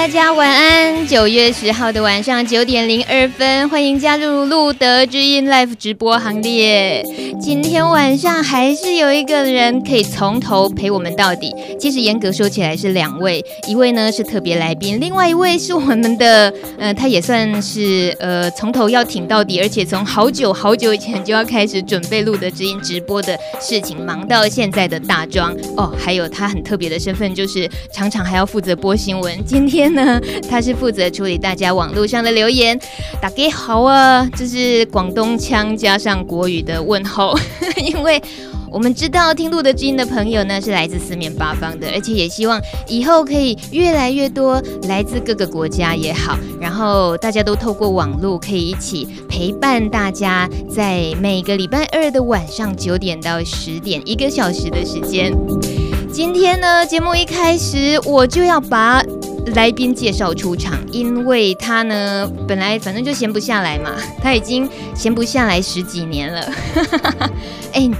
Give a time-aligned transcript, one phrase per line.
[0.00, 7.04] 大家晚安，九月十号的晚上九点零二分，欢迎加入路德之音 Live 直播行列。
[7.38, 11.54] 今天晚上还是有一个人可以从头陪我们到底。
[11.80, 25.90] 其实严格说起来是两位，一位呢是特别来宾，另外一位是我们的，呃，他也算是呃从头要挺到底，而且从好久好久以前就要开始准备露德之音直播的事情，忙到现在的大庄哦。
[25.98, 29.42] 还有他很特别的身份，就是常常还要负责播新闻。
[29.46, 30.20] 今天呢？
[30.50, 32.78] 他是负责处理大家网络上的留言，
[33.22, 37.34] 大家好啊，这是广东腔加上国语的问候，
[37.82, 38.20] 因为
[38.72, 55.32] 我们知道听路德之音的朋友呢是来自四面八方的，而且也希望以后可以越来越多来自各个国家也好，然后大家都透过网络可以一起陪伴大家，在每个礼拜二的晚上九点到十点一个小时的时间。
[56.12, 59.02] 今天呢，节目一开始我就要把。
[59.54, 63.90] 来宾介绍出场，因为他呢，本来反正就闲不下来嘛，
[64.22, 66.40] 他已经闲不下来十几年了。
[67.72, 67.90] 哎、欸，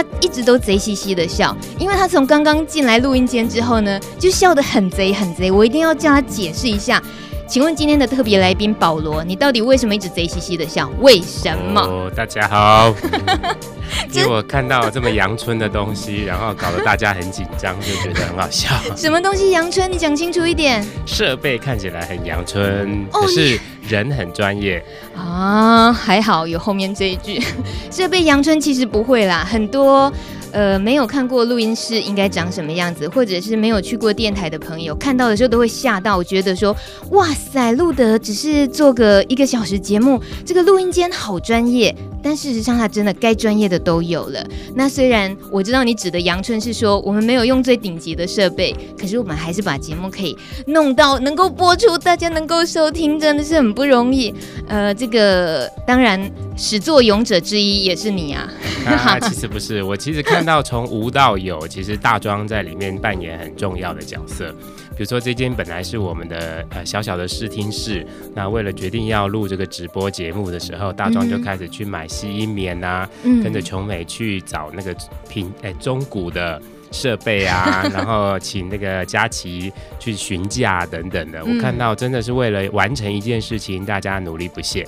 [0.00, 7.02] 他一直都贼兮兮的笑，因为他从刚刚进来录音间之后呢，就笑得很贼很贼，我一定要叫他解释一下。
[7.46, 10.88] 请问今天的特别来宾保罗，你到底为什么一直贼兮兮的笑？
[11.00, 11.80] 为什么？
[11.80, 12.94] 哦，大家好。
[14.14, 18.68] 因为我看到这么阳春的东西，然后搞得大家很紧张，就觉得很好笑。
[18.96, 19.90] 什么东西阳春？
[19.90, 20.86] 你讲清楚一点。
[21.04, 23.58] 设备看起来很阳春，可是
[23.90, 24.82] 人很专业
[25.14, 25.92] 啊。
[25.92, 27.42] 还好有后面这一句，
[27.90, 30.10] 设备阳春其实不会啦，很多。
[30.52, 36.76] 呃，没有看过录音室应该长什么样子，或者是没有去过电台的朋友，看到的时候都会吓到，觉得说，
[37.12, 41.94] 哇塞，录的只是做个一个小时节目，这个录音间好专业。
[42.22, 44.44] 但事实上，他真的该专业的都有了。
[44.74, 50.36] 那虽然我知道你指的阳春是说我们没有用最顶级的设备，可是我们还是把节目可以
[50.66, 54.34] 弄到能够播出，大家能够收听，真的是很不容易。
[54.68, 58.48] 呃，这个当然始作俑者之一也是你啊。
[58.86, 64.54] 啊，其实不是，我其实看到从无到有，其实大庄在里面扮演很重要的角色。
[65.00, 74.94] 比如说，这间本来是我们的呃小小的试听室，那为了决定要录这个直播节目的时候，大壮就开始去买吸音棉啊，嗯、跟着琼美去找那个
[75.26, 76.60] 平哎中古的
[76.92, 81.42] 设备啊， 然后请那个佳琪去询价等等的。
[81.42, 84.86] 我看到真的是为了完成一件事情，大家努力不懈。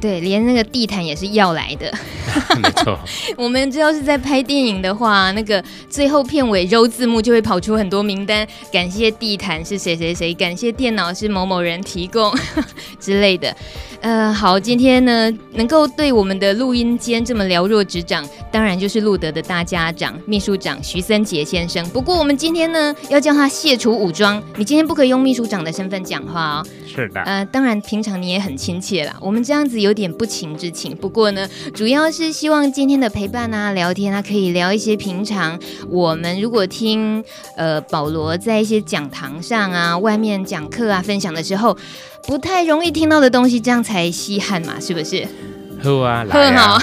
[0.00, 1.92] 对，连那个地毯也是要来的。
[2.60, 2.98] 没错，
[3.36, 12.32] 我们只要是在拍电影的话，那个最后片尾揉字幕就会跑出很多名单，感谢地毯是谁谁谁，感谢电脑是某某人提供
[13.00, 13.54] 之类的。
[14.00, 18.22] 呃，好，今天呢，能够对我们的录音间这么了若指掌，
[18.52, 21.82] 当然就是路德的大家长、秘书长徐森杰先生。
[21.88, 26.66] 不过我们今天呢，要叫他卸除武装，你今天不可以用秘书长的身份讲话哦。
[26.86, 27.22] 是的。
[27.22, 30.96] 呃，当然平常你也很亲切啦，我们这样子有点不情之请。
[30.96, 35.58] 不过呢，主要是希望今天的陪伴啊、聊天啊，可以聊一些平常
[35.88, 37.22] 我们如果听
[37.56, 41.76] 呃保罗在一些讲堂上啊、外面讲课啊分享的时候。
[42.26, 45.28] 不太容易听到的东西，这样才稀罕嘛，是不是？
[45.82, 46.82] 好啊，来啊。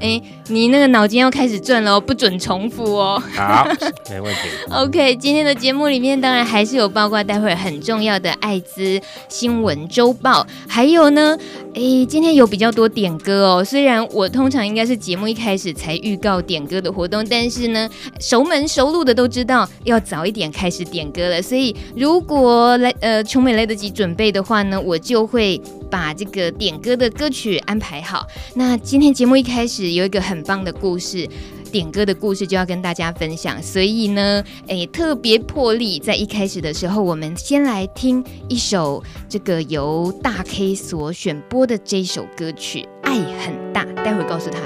[0.00, 3.20] 哎， 你那个脑筋要开始转了，不准重复哦。
[3.34, 3.66] 好，
[4.08, 4.40] 没问题。
[4.70, 11.36] OK，今天的节目里面当然还是有包括待会儿很重要的艾滋新闻周报，还有呢，
[11.76, 13.62] 哎，今天有比较多点歌哦。
[13.62, 17.86] 虽然我通常应该是节目一开始才预告点歌的活动，但是呢，
[18.18, 21.42] 熟门熟路的都知道要早一点开始点歌了。
[21.42, 28.26] 所以如果来呃琼美来得及准备的话呢，我就会把这个点歌的歌曲安排好。
[28.54, 31.28] 那今天节目一开始有一个很棒的故事，
[31.76, 44.58] 点歌的故事就要跟大家分享，所以呢，诶，特别破例，在一开始的时候，我们先来听一首这个由大 K 所选播的这首歌曲《爱很大》，待会告诉他，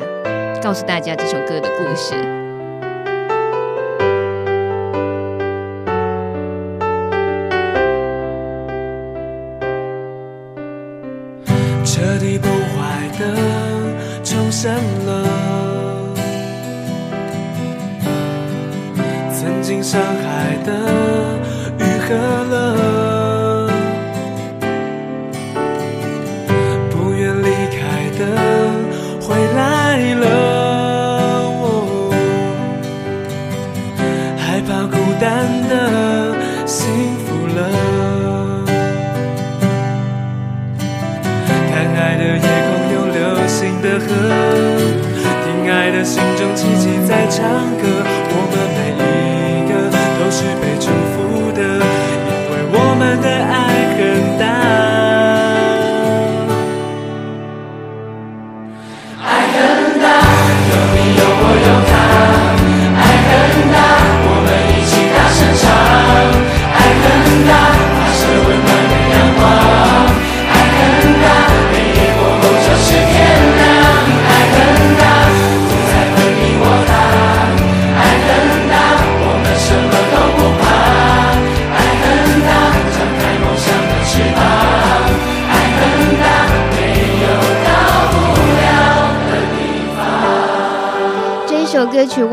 [0.62, 2.14] 告诉大家这首歌的故事。
[11.84, 13.60] 彻底破坏的。
[14.22, 14.70] 重生
[15.06, 15.69] 了，
[19.90, 20.70] 伤害的
[21.80, 23.66] 愈合了，
[26.88, 27.76] 不愿离开
[28.16, 28.20] 的
[29.20, 30.24] 回来了，
[31.60, 31.66] 哦，
[34.38, 35.28] 害怕孤单
[35.68, 35.74] 的
[36.64, 36.78] 幸
[37.26, 37.58] 福了，
[41.48, 44.06] 看爱的夜空有流星的河，
[45.44, 47.42] 听爱的心中奇迹在唱
[47.82, 47.99] 歌。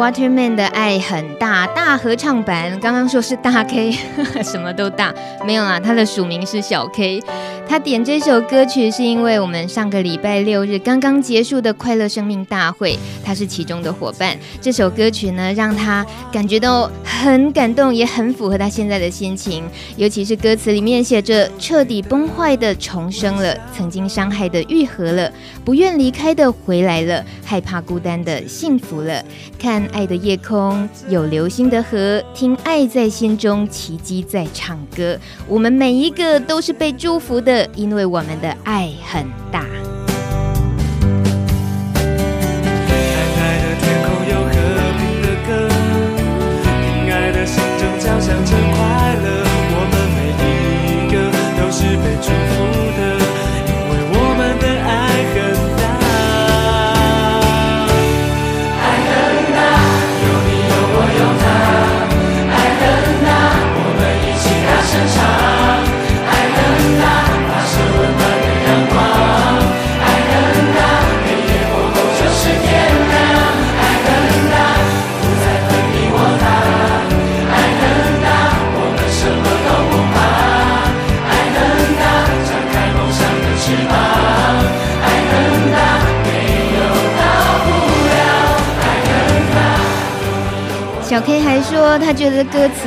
[0.08, 2.80] Waterman》的爱很大，大合唱版。
[2.80, 3.92] 刚刚说是大 K，
[4.42, 5.14] 什么都大，
[5.46, 7.22] 没有啦，他的署名是小 K。
[7.70, 14.38] 他点这首歌曲是因为我们上个礼拜六日刚刚结束的快乐生命大会，他是其中的伙伴。
[14.62, 19.66] 这首歌曲呢，让他感觉到很感动，也很符合他现在的心情。
[19.98, 25.30] 尤其是歌词里面写着：“彻底崩坏的重生了，曾经伤害的愈合了，
[25.66, 29.22] 不愿离开的回来了，害怕孤单的幸福了。
[29.60, 35.20] 看爱的夜空，有流星的河，听爱在心中，奇迹在唱歌。
[35.50, 39.66] 我们每一个都是被祝福的。”因为我们的爱很大。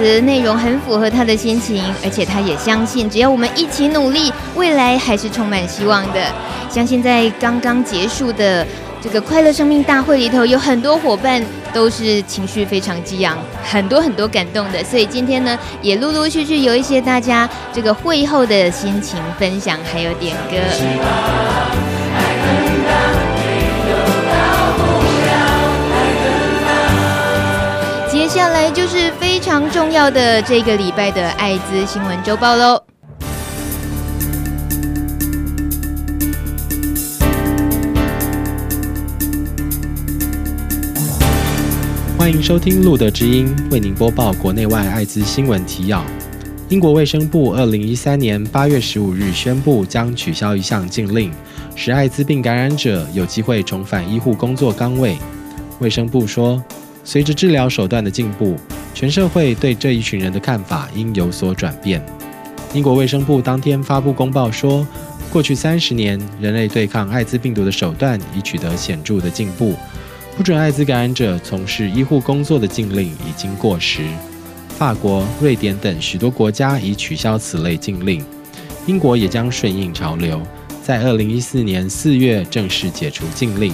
[0.01, 6.21] 词内容很符合他的心情，而且他也相信，只要我们一起努力，未来还是充满希望的。
[6.71, 8.67] 相信在刚刚结束的
[9.03, 11.45] 这个快乐生命大会里头，有很多伙伴
[11.75, 14.83] 都是情绪非常激昂，很多很多感动的。
[14.83, 20.57] 所以今天呢，也陆陆续续有一些大家这个会后的心情分享，还有点歌。
[28.11, 32.79] 接下来就是非非常重要的这个礼拜的艾滋新闻周报喽。
[42.19, 46.05] 欢迎收听路德之音，为您播报国内外艾滋新闻提要。
[46.69, 51.33] 英国卫生部二零一三年八月十五日宣布将取消一项禁令，
[51.75, 55.17] 使艾滋病感染者有机会重返医护工作岗位。
[55.79, 56.63] 卫生部说。
[57.03, 58.55] 随着治疗手段的进步，
[59.01, 62.05] 全社会对这一群人的看法应有所转变。
[62.75, 64.87] 英国卫生部当天发布公报说，
[65.33, 69.75] 过去三十年，人类对抗艾滋病毒的手段已取得显著的进步。
[70.37, 74.03] 不准艾滋感染者从事医护工作的禁令已经过时。
[74.69, 78.23] 法国、瑞典等许多国家已取消此类禁令，
[78.87, 80.43] 英国也将顺应潮流，
[80.85, 83.73] 在二零一四年四月正式解除禁令。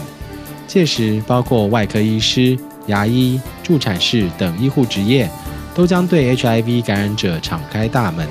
[0.68, 2.56] 届时，包括外科医师。
[2.86, 5.28] 牙医、助产士等医护职业
[5.74, 8.26] 都将对 HIV 感染者敞开大门。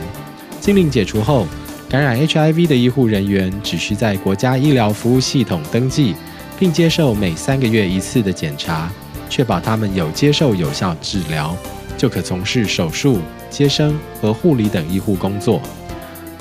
[0.59, 1.45] 禁令解除后，
[1.87, 6.15] 感染 HIV 的医护人员只需在国家医疗服务系统登记，
[6.57, 8.89] 并接受每三个月一次的检查，
[9.29, 11.55] 确保他们有接受有效治疗，
[11.97, 13.19] 就可从事手术、
[13.49, 15.61] 接生和护理等医护工作。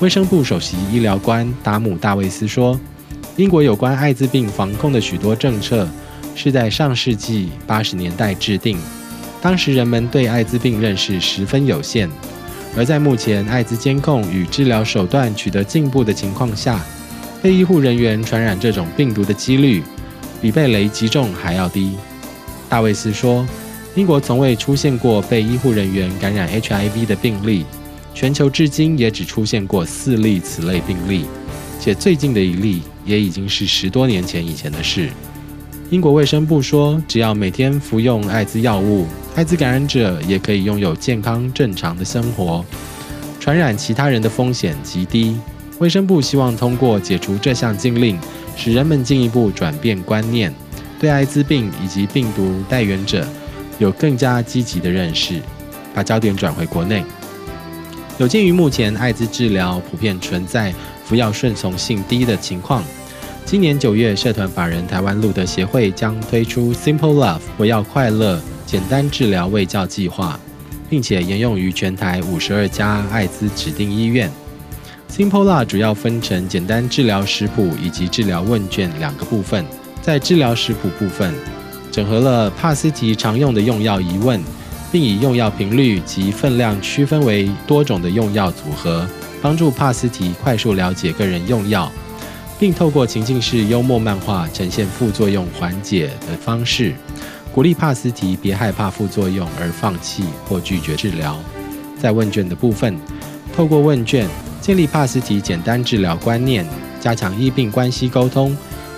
[0.01, 2.79] 卫生部首席医疗官达姆·大卫斯说
[3.37, 5.87] ：“英国有关艾滋病防控的许多政策。”
[6.35, 8.77] 是在上世纪八十年代制定，
[9.41, 12.11] 当时人们对艾滋病认识十分有限，
[12.77, 16.81] 而在目前艾滋监控与治疗手段取得进步的情况下，
[17.43, 19.83] 被医护人员传染这种病毒的几率
[20.43, 21.93] 比被雷击中还要低。
[22.69, 23.47] 大卫斯说，
[23.95, 27.65] 英国从未出现过被医护人员感染 HIV 的病例，
[28.13, 31.27] 全球至今也只出现过四例此类病例，
[31.79, 35.11] 且最近的一例也已经是十多年前以前的事。
[35.91, 42.65] 英国卫生部说，只要每天服用艾滋药物，艾滋感染者也可以拥有健康正常的生活，
[43.39, 45.39] 传染其他人的风险极低。
[45.79, 48.19] 卫生部希望通过解除这项禁令，
[48.57, 50.53] 使人们进一步转变观念，
[50.99, 53.27] 对艾滋病以及病毒带源者
[53.79, 55.41] 有更加积极的认识。
[55.95, 57.05] 把焦点转回国内，
[58.19, 60.75] 有鉴于目前艾滋治疗普遍存在
[61.05, 62.83] 服药顺从性低的情况，
[63.47, 70.41] 今年九月，社团法人台湾路德协会将推出 Simple Love 我要快乐简单治疗卫教计划，
[70.89, 74.31] 并且沿用于全台五十二家艾滋指定医院。
[75.11, 79.65] Simple Love 主要分成简单治疗食谱以及治疗问卷两个部分。
[80.01, 81.33] 在治疗食谱部分，
[81.93, 84.43] 整合了帕斯提常用的用药疑问，
[84.91, 89.07] 并以用药频率及分量区分为多种的用药组合，
[89.41, 91.93] 帮助帕斯提快速了解个人用药，
[92.65, 96.95] 并透过情境式幽默漫画呈现副作用缓解的方式，
[97.53, 101.39] 鼓励帕斯提别害怕副作用而放弃或拒绝治疗。
[102.01, 102.99] 在问卷的部分，
[103.55, 104.27] 透过问卷。
[104.63, 106.65] 建立帕斯提简单治疗观念，
[106.99, 108.57] 加强医病关系沟通，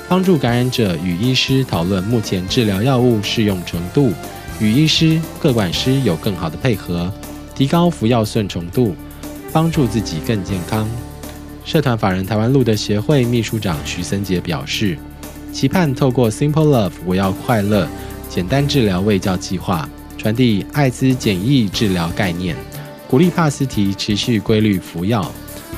[0.08, 4.12] 帮助感染者与医师讨论目前治疗药物适用程度，
[4.61, 7.12] 与医师、各管师有更好的配合，
[7.56, 8.94] 提高服药顺从度，
[9.52, 10.88] 帮助自己更健康。
[11.66, 14.96] 社团法人台湾路德协会秘书长徐森杰表示，
[15.52, 17.88] 期盼透过 Simple Love 我要快乐
[18.28, 22.54] 简单治疗卫教计划，传递艾滋简易治疗概念，
[23.08, 25.28] 鼓励帕斯提持续规律服药。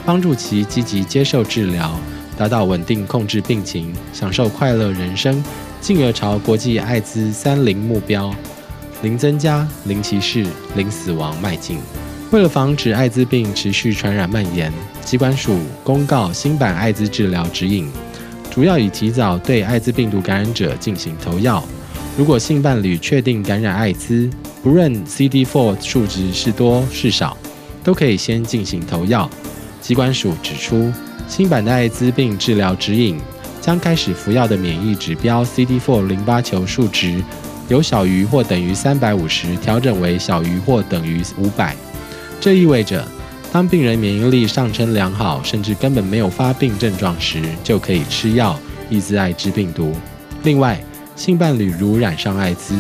[0.04, 1.99] 帮助其积极接受治疗，
[2.37, 5.42] 达到稳定控制病情，享受快乐人生，
[5.80, 8.35] 进而朝国际艾滋三零目标
[9.02, 11.78] （零增加、零歧视、零死亡）迈进。
[12.31, 14.71] 为了防止艾滋病持续传染蔓延，
[15.03, 17.91] 机关署公告新版艾滋治疗指引，
[18.51, 21.65] 主要以提早对艾滋病毒感染者进行投药。
[22.19, 24.29] 如果性伴侣确定感染艾滋，
[24.63, 27.35] 不论 CD4 数值是多是少，
[27.83, 29.29] 都可以先进行投药。
[29.81, 30.93] 机关署指出，
[31.27, 33.19] 新版的艾滋病治疗指引
[33.63, 37.25] 将开始服药的免疫指标 CD4 淋巴球数值
[37.69, 41.75] 由小于或等于三百五十调整为小于或等于五百。
[42.40, 43.04] 这意味着，
[43.52, 49.92] 当病人免疫力尚称良好，甚至根本没有发病症状时，就可以吃药抑制艾滋病毒。
[50.45, 50.80] 另外，
[51.16, 52.75] 性伴侣如染上艾滋，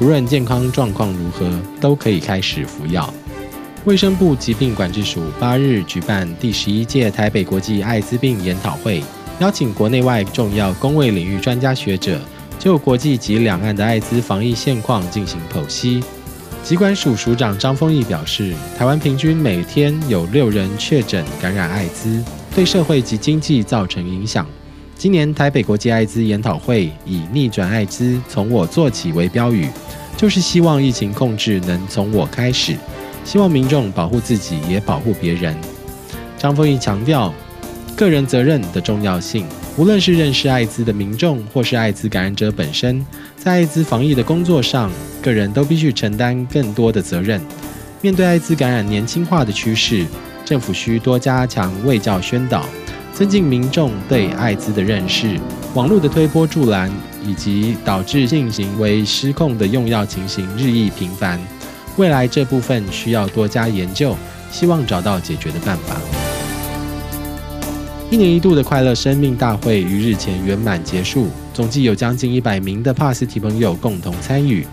[0.00, 3.12] 无论健康状况如何，都可以开始服药。
[3.84, 9.04] 卫生部疾病管制署八日举办第十一届台北国际艾滋病研讨会，
[9.40, 12.18] 邀请国内外重要公卫领域专家学者
[12.58, 16.02] 就国际及两岸的艾滋防疫现况进行剖析。
[16.66, 22.20] 疾管署署长张丰毅表示，台湾平均每天有六人确诊感染艾滋，
[22.56, 24.44] 对社会及经济造成影响。
[24.98, 29.68] 今年台北国际艾滋研讨会以“逆转艾滋，从我做起”为标语，
[30.16, 32.76] 就是希望疫情控制能从我开始。
[33.24, 35.56] 希望民众保护自己，也保护别人。
[36.36, 37.32] 张丰毅强调，
[37.94, 39.46] 个人责任的重要性。
[39.78, 43.04] 无论是认识艾滋的民众，或是艾滋感染者本身，
[43.36, 44.90] 在艾滋防疫的工作上，
[45.20, 47.38] 个人都必须承担更多的责任。
[48.00, 50.06] 面对艾滋感染年轻化的趋势，
[50.46, 52.64] 政府需多加强卫教宣导，
[53.12, 55.38] 增进民众对艾滋的认识。
[55.74, 56.90] 网络的推波助澜，
[57.22, 61.38] 以及导致性行为失控的用药情形日益频繁。
[61.98, 64.16] 未来这部分需要多加研究，
[64.50, 66.25] 希望找到解决的办法。
[68.08, 74.64] 一年一度的快乐生命大会于日前圆满结束，总计有将近一百名的帕斯提朋友共同参与。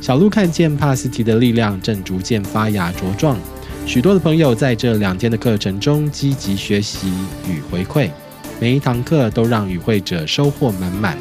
[0.00, 3.36] 小鹿看见帕斯提的力量正逐渐发芽茁壮，
[3.84, 7.12] 许多的朋友在这两天的课程中积极学习
[7.46, 8.08] 与回馈，
[8.58, 11.18] 每一堂课都让与会者收获满满。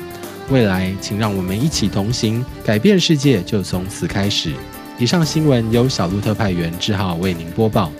[0.49, 4.53] 未来，请让我们一起同行，改变世界就从此开始。
[4.97, 7.91] 以上新闻由小鹿特派员志浩为您播报。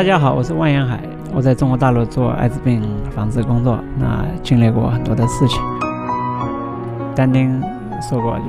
[0.00, 0.98] 大家好，我是万延海，
[1.30, 5.60] 我在中国大陆做艾滋病防治工作，那经历过很多的事情。
[7.14, 7.62] 丹丁
[8.00, 8.44] 说过，就。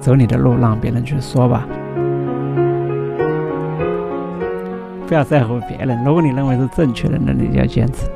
[0.00, 1.66] 走你的路，让别人去说吧，
[5.06, 6.02] 不要在乎别人。
[6.02, 8.10] 如果你认为是正确的，那你就要坚持。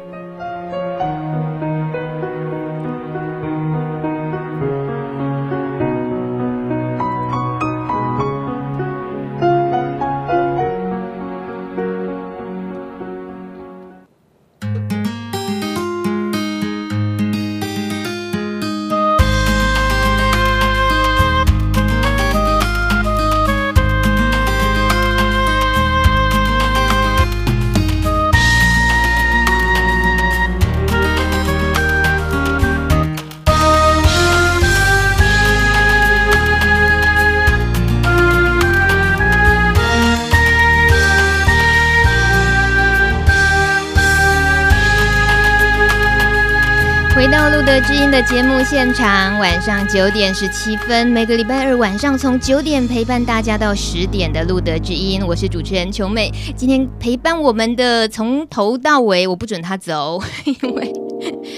[48.27, 56.33] 节目现场，晚上九点十七分，每个礼拜二晚上从九点陪伴大家到十点的路德之音，我是主持人琼美。
[56.57, 60.91] 今天陪伴我们的从头到尾，我不准他走， 因为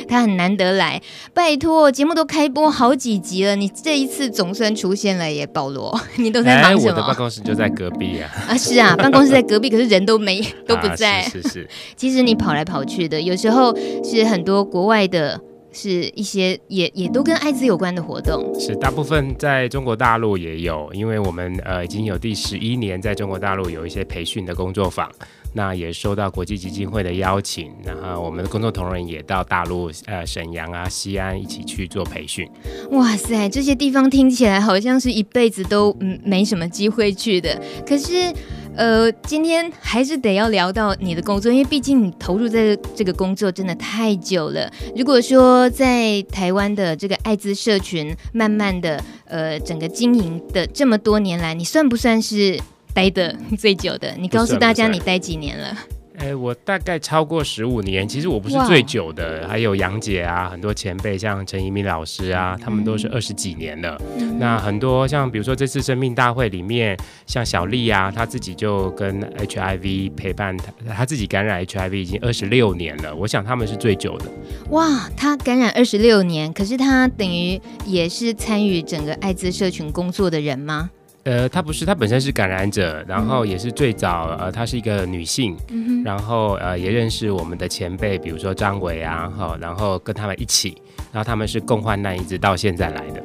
[0.08, 1.00] 他很难得来。
[1.32, 6.90] 拜托，节目都开播好几集了，你这一次总算出现了耶，保罗， 你都在忙什么？
[6.90, 8.28] 我的办公室就在隔壁啊。
[8.48, 11.20] 啊，是啊， 办公室在隔壁，可是人都没都不在。
[11.20, 11.68] 啊、是是是。
[11.96, 15.40] 其实你跑来跑去的，有时候是很多国外的。
[15.76, 25.10] 是一些也也都跟艾滋有关的活动，是大部分在中国大陆也有，因为我们呃已经有第十一年在中国大陆有一些培训的工作坊，
[25.52, 32.48] 那也受到国际基金会的邀请，然后我们的工作同仁也到大陆呃沈阳啊、西安一起去做培训。
[32.92, 38.32] 哇塞，这些地方听起来好像是一辈子都嗯没什么机会去的，可是。
[38.76, 44.70] 呃，今天还是得要聊到你的工作，因为毕竟你投入在这个工作真的太久了。
[44.94, 52.60] 如果说在台湾的这个艾滋社群，慢慢的呃整个经营的这么多年来，你算不算是
[52.92, 54.14] 待的最久的？
[54.18, 55.76] 你告诉大家，你待几年了？
[56.18, 58.06] 哎，我大概超过十五年。
[58.08, 64.00] 其实我不是最久的，还有杨姐啊，很多前辈，像陈一民老师啊，他们都是二十几年了。
[64.18, 73.14] 嗯、那很多像比如说这次生命大会里面，像小丽啊，她自己就跟 HIV 陪伴她，她自己感染 HIV 已经二十六年了。
[73.14, 74.24] 我想他们是最久的。
[74.70, 80.90] 哇，她感染二十六年，可是她等于也是参与整个艾滋社群工作的人吗？
[81.26, 90.76] 呃，她不是，她本身是感染者，然后也是最早，呃，她是一个女性，嗯、然后呃，也认识我们的前辈，比如说张伟啊，哈，然后跟他们一起，
[91.12, 93.20] 然后他们是共患难，一直到现在来的。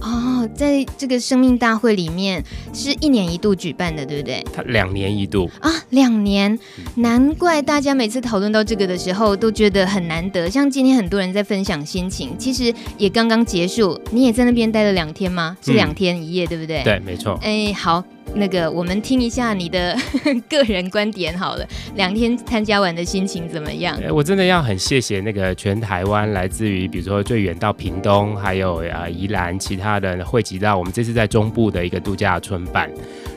[0.00, 4.44] 哦，在这个生命大会里面是一年一度举办的，对不对？
[4.52, 6.58] 他两年一度啊，两年，
[6.96, 10.50] 难怪大家每次讨论到这个的时候都觉得很难得。
[10.50, 15.56] 像今天很多人在分享心情，其实也刚刚结束，你也在那边待了两天吗？
[15.62, 16.82] 是两天一夜，嗯、对不对？
[16.82, 17.38] 对，没错。
[17.42, 18.04] 哎，好。
[18.36, 19.96] 那个，我们听一下你的
[20.50, 21.66] 个人观点好了。
[21.94, 23.98] 两天参加完的心情怎么样？
[24.10, 32.90] 我真的要很谢谢那个全台湾来自于，比如说最远到屏东，还有呃宜兰，其他的汇集到我们这次在中部的一个度假村办。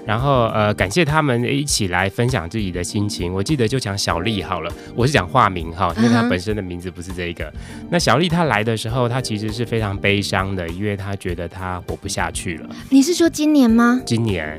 [0.06, 3.34] 然后呃，感谢他们一起来分享自己的心情。
[3.34, 7.46] 我记得就讲小丽好了，我是讲化名哈，因为她本身的名字不是这个。
[7.46, 7.88] Uh huh.
[7.92, 12.70] 那小丽她来的时候，她其实是非常悲伤的，因为她觉得她活不下去了。
[12.90, 14.02] 你是说今年吗？
[14.06, 14.58] 今年。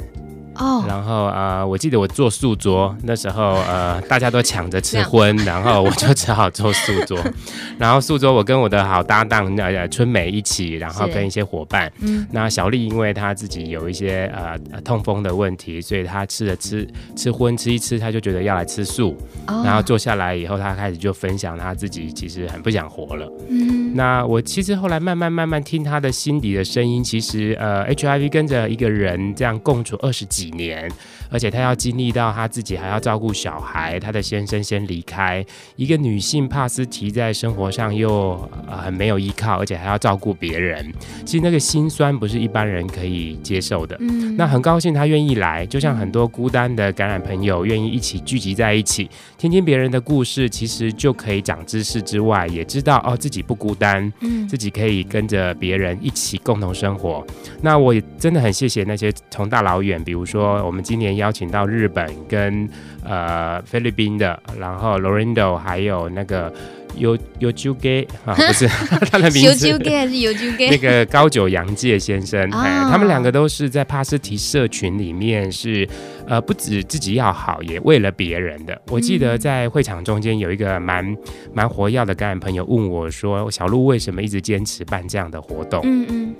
[0.58, 7.18] 哦，然后呃，我记得我做素桌那时候，呃，大家都抢着吃荤， 然后我就只好做素桌。
[7.78, 11.90] 然后素桌我跟我的好搭档呃春美一起，然后跟一些伙伴。
[12.00, 19.16] 嗯，那小丽因为她自己有一些呃痛风的问题，所以她吃了吃吃荤吃一吃，她就觉得要来吃素。
[19.46, 23.30] 哦，然后坐下来以后，她开始就分享她自己其实很不想活了。
[23.48, 30.90] 嗯，那我其实后来慢慢慢慢听她的心底的声音，其实呃 HIV 跟着一个人这样共处二十几年，
[31.30, 35.44] 而且她要经历到她自己还要照顾小孩，她的先生先离开，
[35.76, 40.92] 一个女性帕斯提在生活上又很、呃、没有依靠，而且还要照顾别人，
[41.24, 43.96] 其实那个心酸不是一般人可以接受的。
[44.00, 49.08] 嗯，那很高兴她愿意来，就像很多孤单的感染朋友愿意一起聚集在一起，
[49.38, 57.26] 听听别人的故事，其实就可以长知识之外，也知道哦自己不孤单，嗯，自己可以跟着别人一起共同生活。
[57.60, 60.38] 那我也真的很谢谢那些从大老远，比如说。
[60.38, 62.68] 说我们今年邀请到日本跟
[63.02, 66.52] 呃菲律宾的，然后 Lorindo 还有那个。
[66.98, 68.66] 有有酒给啊， 不是
[69.10, 70.68] 他的名字，有酒给还是有酒给？
[70.70, 75.88] 那个高久洋介先生，哎、哦，他们两个都是在帕斯提社群里面是，
[76.26, 78.80] 呃，不止自己要好，也为了别人的。
[78.88, 81.16] 我记得在会场中间有一个蛮
[81.52, 86.34] 蛮活跃的感染朋友问我说：“小鹿为什么一直坚持办这样的活动？”嗯嗯，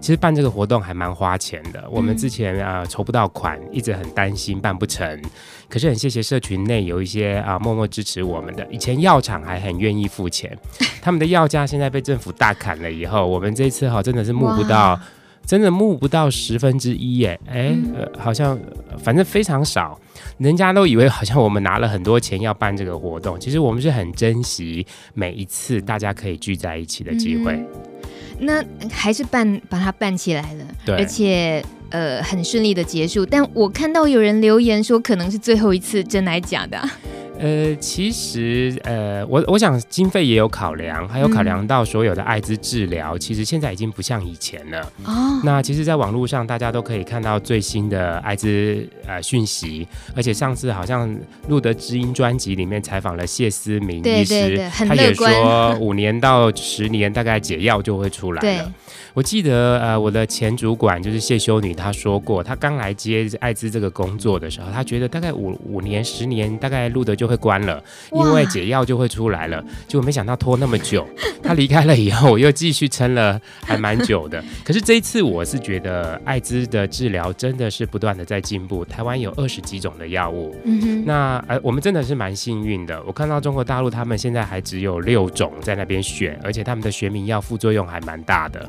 [0.00, 1.84] 其实办这个活动还蛮花钱的。
[1.90, 5.20] 我们之前啊、呃、筹不到款，一直很担心办不成。
[5.74, 10.56] 可是很谢谢社群内有一些啊、呃、默默支持我们的，以前药厂还很愿意付钱，
[11.02, 14.96] 他们的药价现在被政府大砍了以后，我们这次哈真的是募不到，
[15.44, 17.92] 真的募不到十分之一耶，哎、嗯。
[17.92, 18.56] 呃，好像
[19.02, 20.00] 反正非常少，
[20.38, 27.54] 人家都以为好像我们拿了很多钱要办这个活动，其实我们是很珍惜每一次大家可以聚在一起的机会。
[27.54, 27.66] 嗯、
[28.38, 31.60] 那还是办把它办起来了，对，而且。
[31.94, 36.98] 呃，很顺利的结束，但我看到有人留言说可能是最后一次，真还假的啊？
[37.38, 44.80] 呃，其实呃，我我想经费也有考量，还有考量到所有的艾滋治疗，嗯、其实现在已经不像以前了。
[45.04, 51.08] 哦，那其实，在网络上大家都可以看到最新的艾滋呃讯息，而且上次好像
[51.48, 58.72] 《露德知音》专辑里面采访了谢思明医师，对对对，他也说五年到十年大概解药就会出来了。
[59.12, 67.82] 我记得呃，我的前主管就是谢修女，她说过，她刚来接艾滋这个工作的时候，她觉得大概五五年十年，大概露德就就会关了，
[68.12, 69.64] 因为解药就会出来了。
[69.88, 71.06] 结果没想到拖那么久。
[71.42, 74.42] 他离开了以后，我又继续撑了，还蛮久的。
[74.62, 78.84] 可是这一次，我是觉得艾滋的治疗真的是不断的在进步。
[78.84, 83.02] 台湾有二十几种的药物，嗯哼，那呃，我们真的是蛮幸运的。
[83.06, 88.68] 我看到中国大陆他们现在还只有六种在那边选，而且他们的学名药副作用还蛮大的。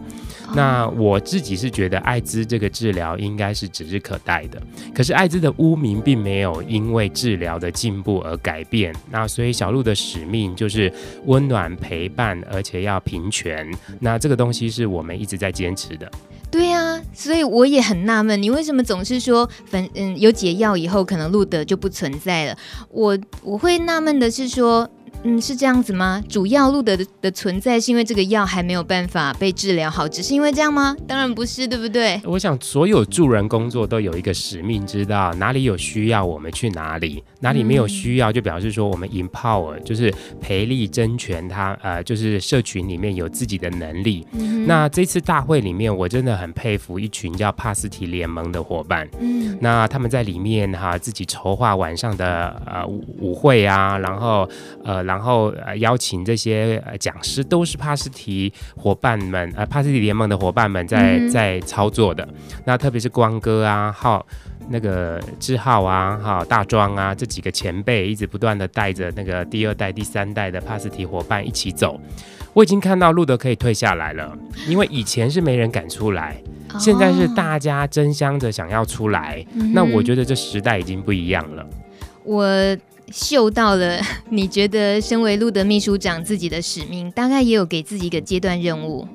[0.54, 4.62] 那我自己是觉得艾滋这个治疗应该是指日可待的。
[4.94, 10.94] 可是艾滋的污名并没有因为治疗的进步而改变，那所以小鹿的使命就是
[11.26, 13.68] 温暖陪伴，而且要平权。
[14.00, 16.08] 那这个东西是我们一直在坚持的。
[16.52, 22.56] 对啊，所以我也很纳闷，你为什么总是说，反嗯有解药以后，可能路德就不存在了？
[22.92, 24.88] 我我会纳闷的是说。
[25.24, 26.22] 嗯，是这样子吗？
[26.30, 30.96] 主要路德的的存在是因为这个药还没有办法被治疗好，只是因为这样吗？
[31.08, 32.22] 当然不是，对不对？
[32.26, 44.26] 我想所有助人工作都有一个使命，知道哪里有需要我们去哪里，哪里没有需要就表示说我们 empower，就是培力争权他，他呃就是社群里面有自己的能力。
[44.34, 49.08] 嗯、那这次大会里面，我真的很佩服一群叫帕斯提联盟的伙伴。
[49.20, 54.48] 嗯，那他们在里面哈、啊、自己筹划晚上的呃舞会啊，然后
[54.84, 62.28] 呃然后呃邀请这些呃讲师都是帕斯提伙伴们呃帕斯提联盟的伙伴们在、嗯、在操作的，
[62.66, 64.26] 那特别是光哥啊，浩
[64.70, 72.00] 那个志浩啊，哈大庄啊这几个前辈一直不断的带着那个第二代、第三代的帕斯提伙伴一起走。
[72.54, 76.42] 我已经看到路德可以退下来了，因为以前是没人敢出来，
[76.80, 79.46] 现在是大家争相着想要出来。
[79.56, 81.68] 哦、那我觉得这时代已经不一样了。
[82.24, 82.78] 我。
[83.12, 89.08] 嗅到了， 你觉得身为路德秘书长自己的使命，大概也有给自己一个阶段任务。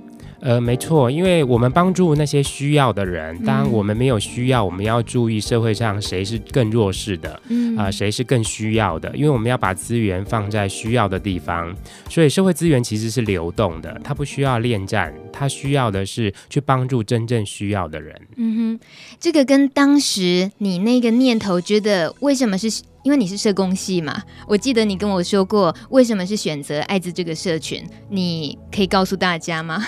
[0.43, 11.77] 呃，没错，因为我们帮助那些需要的人，当我们没有需要，我们要注意社会上谁是更弱势的，嗯啊、呃，谁是更需要的，因为我们要把资源放在需要的地方，
[12.09, 18.19] 所以社会资源其实是流动的，它不需要恋战，它需要的是去帮助真正需要的人。
[18.39, 18.81] 嗯哼，
[19.21, 22.81] 这个跟当时你那个念头，觉得为什么是？
[23.03, 27.83] 因为你是社工系嘛，我记得你跟我说过，为什么是选择艾滋这个社群？
[28.09, 29.87] 你可以告诉大家吗？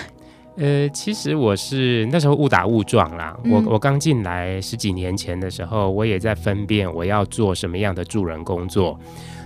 [0.55, 3.35] 呃，其实我是那时候误打误撞啦。
[3.43, 8.99] 嗯、我我刚进来十几年前的时候，我也在分辨我要做什么样的助人工作。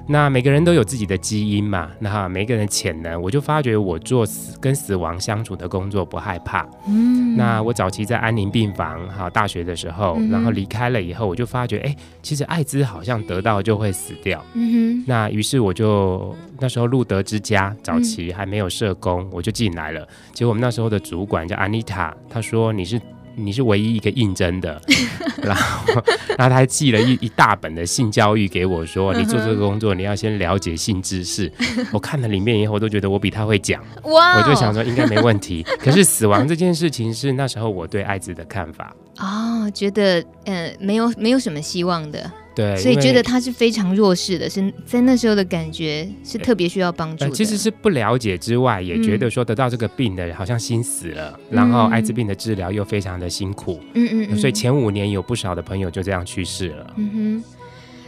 [0.10, 6.68] 那每个人都有自己的基因嘛，那哈，每个人的潜能，我就发觉我做死跟死亡相处的工作不害怕。
[6.88, 14.44] 嗯，那我早期在安宁病房哈，大学的时候，嗯、然后离开了以后，我就发觉，哎，其实艾滋好像得到就会死掉。
[14.54, 20.08] 嗯哼，那于是我就那时候路德之家早期还没有社工，嗯、我就进来了。
[20.34, 23.00] 结果我们那时候的主管叫安妮塔，她说你是。
[23.40, 24.82] 你是唯一一个应征的，
[25.42, 25.94] 然后，
[26.38, 31.52] 然后他还寄了一一大本的性教育给我，说你做这个工作，你要先了解性知识。
[31.94, 34.40] 我看了里面以后，我都觉得我比他会讲，哇！
[34.40, 35.64] 我就想说应该没问题。
[35.80, 42.32] 可是死亡这件事情是那时候我对艾滋的看法哦，觉得呃没有没有什么希望的。
[42.58, 47.30] 对，所以觉得他是非常弱势的，是在那时候的感觉是特别需要帮助的。
[47.30, 53.80] 其实是不了解之外，也觉得说得到这个病的人好像心死了，嗯、然后艾滋病的治疗又非常的辛苦。
[53.94, 56.94] 嗯嗯，嗯，所以前五年有不少的朋友就这样去世了。
[56.98, 57.44] 嗯哼，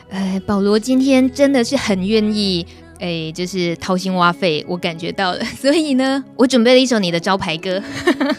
[0.10, 2.66] 哎，保罗今天真的是很愿意，
[3.00, 5.46] 哎，就是掏心挖肺，我感觉到了。
[5.62, 7.80] 所以呢，我准备了一首你的招牌歌。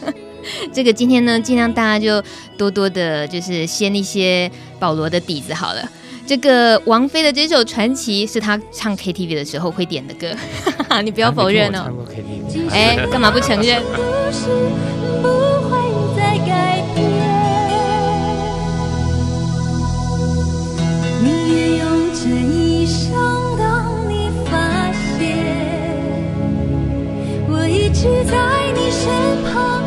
[0.72, 2.20] 这个今天呢，尽量大家就
[2.58, 5.88] 多多的，就是掀一些保罗的底子好了。
[6.26, 10.32] 这个王菲的这首传奇是她唱 KTV 的时候会点的歌，
[10.64, 11.92] 哈哈哈，你不要否认哦。
[12.70, 13.82] 哎，干嘛不承认？
[13.94, 14.46] 故事
[15.22, 15.28] 不
[15.68, 15.76] 会
[16.16, 17.00] 再改变。
[27.48, 29.10] 我一直在你身
[29.52, 29.79] 旁。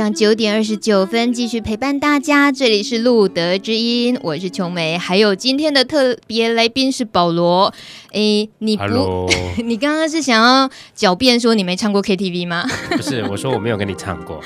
[0.00, 2.50] 上九点二十九分继续陪伴大家。
[2.50, 7.70] 这里是路德之音，我是琼梅，还有今天的特别来宾是保罗。
[8.10, 9.28] 哎，你不.
[9.62, 12.64] 你刚刚是想要狡辩说你没唱过 KTV 吗？
[12.88, 14.40] 不是，我说我没有跟你唱过。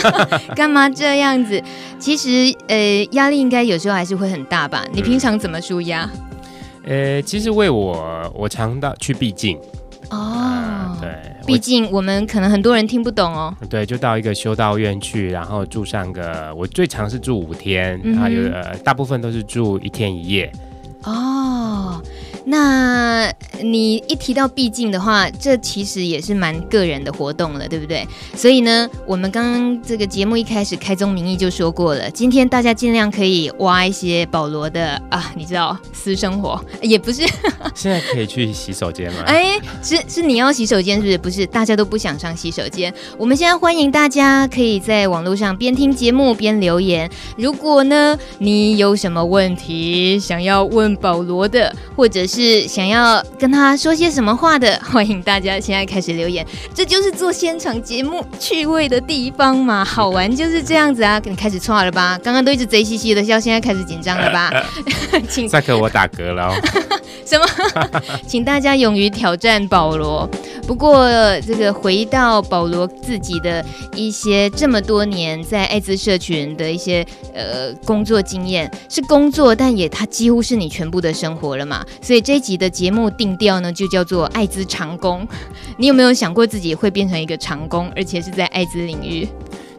[0.56, 1.62] 干嘛这样子？
[1.98, 4.86] 其实，呃，压力应该有时候还是会很大吧？
[4.94, 6.08] 你平常怎么舒压？
[6.86, 9.58] 呃，其实为我，我常到去毕竟。
[10.10, 11.10] 哦，对，
[11.46, 13.54] 毕竟我们可能很多人听不懂哦。
[13.68, 20.52] 对，就到一个修道院去，然后住上个，我最长是住五天，嗯、还有呃，大部分都是住一天一夜。
[21.04, 21.43] 哦。
[22.44, 28.06] 那你一提到毕竟的话，这其实也是蛮个人的活动了，对不对？
[28.36, 37.22] 所以呢，我们刚刚这个节目一开始开宗明义就说过了，今天大家尽量可以挖一些保罗的啊，你知道私生活 也不是。
[37.74, 39.22] 现在可以去洗手间吗？
[39.26, 41.18] 哎，是是你要洗手间是不是？
[41.18, 42.92] 不是，大家都不想上洗手间。
[43.16, 47.10] 我们现在欢迎大家可以在网络上边听节目边留言。
[47.38, 56.44] 如果呢，你有什么问题想要问保罗的，或者是是想要跟他说些什么话的， 欢迎大家现在开始留言。
[56.74, 61.22] 这就是做现场节目趣味的地方嘛， 好玩就是这样子啊！
[61.24, 62.18] 你开始错了吧？
[62.24, 64.50] 刚刚都一直贼兮兮的笑，现在开始紧张了吧？
[65.30, 66.54] 请再给我打嗝了哦。
[67.24, 67.46] 什么？
[68.26, 70.28] 请大家勇于挑战保罗。
[70.66, 71.06] 不过，
[71.46, 81.84] 这个回到保罗自己的一些这么多年在艾滋社群的一些呃工作经验，是工作，但也他几乎是你全部的生活了嘛。
[82.00, 85.28] 所以这一集的节目定调呢，就叫做艾滋长工。
[85.76, 89.28] 你有没有想过自己会变成一个长工，而且是在艾滋领域？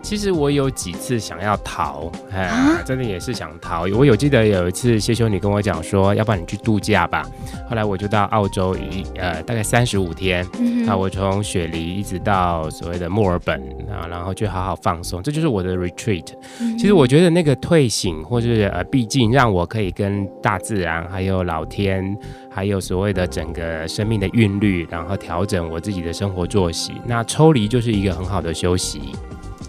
[0.06, 3.88] 其实我有几次想要逃，哎、啊，真的也是想逃。
[3.88, 7.26] 我有记得有一次谢修女跟我讲说，要不然你去度假吧。
[7.68, 16.28] 后来我就到澳洲一呃大概三十五天，嗯、啊，我从雪梨一直到所谓的墨尔本啊，然后去好好放松，这就是我的 retreat。
[16.60, 22.16] 嗯、其实我觉得那个退醒或是呃毕竟让我可以跟大自然还有老天，
[22.48, 26.94] 还有所谓的整个生命的韵律，然后调整我自己的生活作息。
[27.08, 29.02] 那抽离就是一个很好的休息。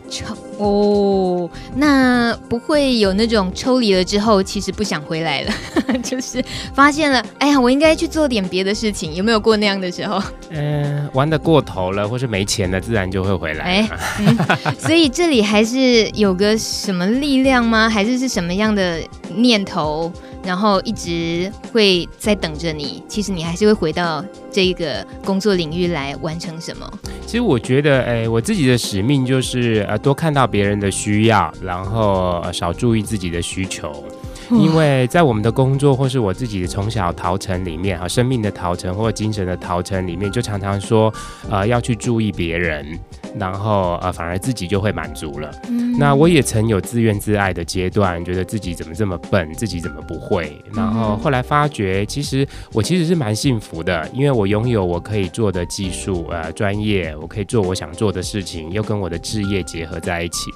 [0.09, 5.53] 抽哦，那不会有那种抽离了之后，其实不想回来了，
[6.03, 6.43] 就是
[6.75, 10.23] 发现了，哎呀，我应该去做点别的事情，有没有过那样的时候？
[10.51, 13.65] 嗯、呃，玩的过头了，或是没钱了，自然就会回来。
[13.65, 13.89] 哎、
[14.21, 14.37] 嗯，
[14.79, 17.89] 所以这里还是有个什么力量吗？
[17.89, 19.01] 还是是什么样的
[19.35, 20.11] 念头？
[20.47, 26.89] 然后一直会在等着你，其实你还是会回到这个工作领域来完成什么？
[27.27, 34.05] 其实我觉得，哎，我自己的使命就是呃，多看到别人的需要，然后少注意自己的需求。
[34.49, 41.13] 因为在我们的工作或是我自己的从小陶成里面啊，生命的陶成或精神的陶成里面，就常常说，
[41.51, 42.97] 呃，要去注意别人，
[43.39, 45.51] 然后呃，反而自己就会满足了。
[45.69, 50.61] 嗯，那我也曾有自怨自艾的阶段，觉得自己怎么这么笨，自己怎么不会。
[50.73, 60.51] 然后后来发觉，其实我其实是蛮幸福的，因为我拥有我可以做的技术，呃，专业，我可以做我想做的事情，又跟我的志业结合在一起。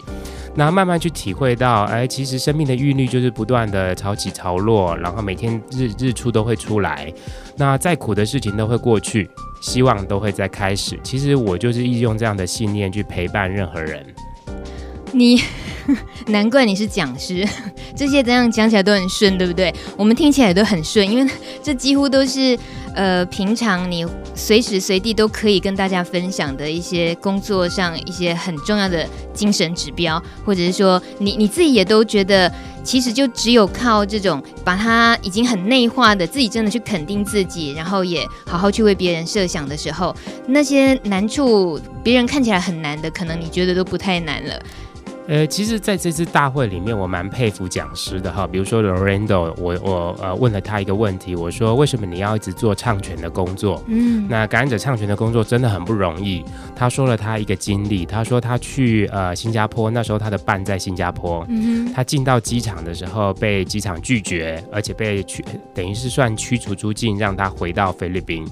[0.54, 7.12] 那慢慢去体会到，哎，其实生命的韵律就是不断的潮起潮落，然后每天日日出都会出来，
[7.56, 10.98] 那再苦的事情都会过去，希望都会在开始。
[11.02, 14.04] 其实我就是一直用这样的信念去陪伴任何人。
[15.12, 15.42] 你
[16.28, 17.46] 难怪你是讲师，
[17.96, 19.74] 这些怎样讲起来都很顺，对不对？
[19.96, 22.58] 我们听起来都很顺，因为这几乎都是。
[22.92, 40.14] 呃，平常你随时随地都可以跟大家分享的一些工作上一些很重要的精神指标，或者是说你你自己也都觉得，其实就只有靠这种把它已经很内化的，自己真的去肯定自己，然后也好好去为别人设想的时候，
[40.46, 44.62] 那些难处别人看起来很难的，可能你觉得都不太难了。
[45.30, 48.48] 呃，其实在这次大会里面，我蛮佩服讲师的哈。
[48.48, 53.80] 比如说 Lorendo，我我呃问了他一个问题，我说为什么你要一直做唱权的工作？
[53.86, 56.44] 嗯，那感染者唱权的工作真的很不容易。
[56.74, 68.44] 他说了他一个经历，他说他去呃新加坡，那时候他的伴在新加坡，嗯，他进到机场的时候被机场拒绝，而且被驱等于是算驱逐出境，让他回到菲律宾。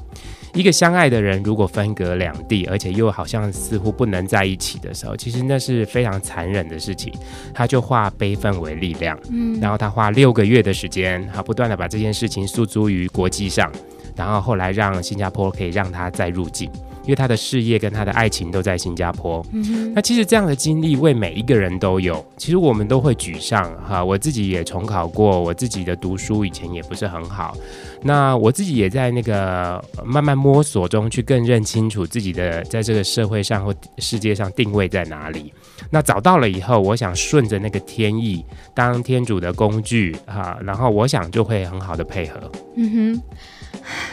[0.54, 7.12] 一个相爱的人，如果分隔两地，而且又好像似乎不能在一起的时候，其实那是非常残忍的事情。
[7.54, 13.70] 他就化悲愤为力量，嗯，然后他花六个月的时间，他不断的把这件事情诉诸于国际上，
[14.16, 16.70] 然后后来让新加坡可以让他再入境。
[17.08, 19.42] 因为他的事业跟他的爱情都在新加坡。
[19.52, 24.04] 嗯哼，那其实这样的经历为每一个人都有，其实我们都会沮丧哈。
[24.04, 27.56] 我自己也重考过，我自己的读书以前也不是很好。
[28.02, 35.50] 那我自己也在那个慢慢摸索中去更认清楚自己的在这个社会上或世界上定位在哪里。
[35.88, 38.44] 那找到了以后，我想顺着那个天意，
[38.74, 42.52] 当天主的工具哈，然后我想就会很好的配合。
[42.76, 43.22] 嗯哼。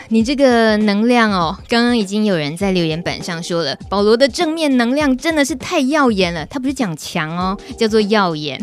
[0.10, 6.46] 你这个能量哦，刚刚已经有人在留言板上说了，保罗的正面能量真的是太耀眼了。
[6.46, 8.62] 他不是讲强哦，叫做耀眼。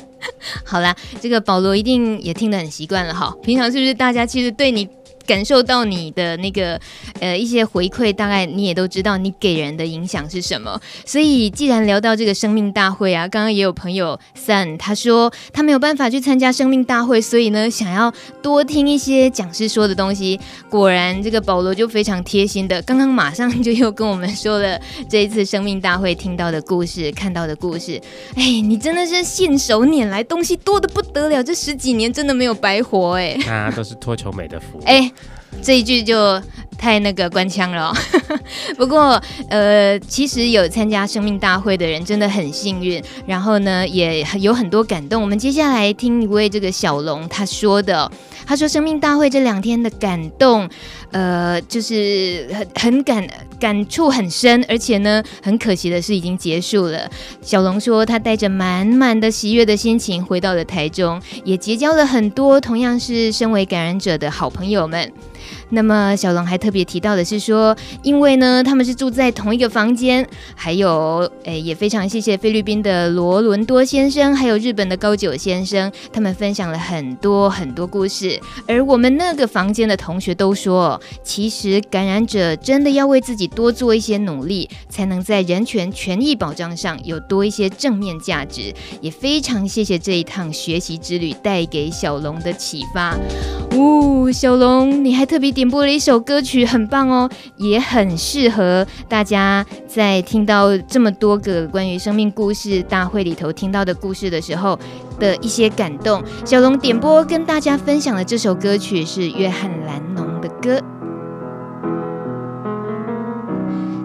[0.64, 3.34] 好啦，这个保罗一定也听得很习惯了哈。
[3.42, 4.88] 平常是不是大家其实对你？
[5.30, 6.76] 感受到你的那个
[7.20, 10.80] 呃一些回馈，大概你也都知道你给人的影响是什么。
[11.06, 18.12] 所以既然聊到这个生命大会啊，刚刚也有朋友 Sun 他说他没有办法去参加生命大会，所以呢想要
[18.42, 20.40] 多听一些讲师说的东西。
[20.68, 28.00] 果然这个保罗就非常贴心的，刚刚马上就又跟我们说了这一次生命大会听到的故事、看到的故事。
[28.34, 33.38] 哎，你真的是信手拈来，东西多的不得了，这十几年真的没有白活哎。
[33.46, 34.80] 那都是托求美的福。
[34.84, 35.08] 哎。
[35.62, 36.40] 这一句就
[36.78, 37.96] 太那个官腔了哦，
[38.78, 45.20] 不过呃，其实有参加生命大会的人真的很幸运，然后呢也有很多感动。
[45.20, 48.10] 我们接下来听一位这个小龙他说的，
[48.46, 50.66] 他说生命大会这两天的感动，
[51.10, 53.28] 呃，就是很很感
[53.60, 57.08] 感触很深，而且呢很可惜的是已经结束了。
[57.42, 65.12] 小龙说他带着满满的喜悦的心情回到了台中，也结交了很多同样是身为感染者的好朋友们。
[65.70, 78.38] 那么小龙还特别提到的是说，因为呢他们是住在同一个房间，还有诶也非常谢谢菲律宾的罗伦多先生，还有日本的高久先生，他们分享了很多很多故事。
[78.66, 88.74] 而我们那个房间的同学都说，其实感染者真的要为自己多做一些努力，才能在人权权益保障上有多一些正面价值。
[89.00, 93.16] 也非常谢谢这一趟学习之旅带给小龙的启发。
[93.76, 104.78] 呜，小龙你还特别点播了一首歌曲，很棒哦，也很适合大家在听到这么多个关于生命故事大会里头听到的故事的时候
[105.18, 106.24] 的一些感动。
[106.46, 110.80] 小龙点播跟大家分享的这首歌曲是约翰兰农的歌。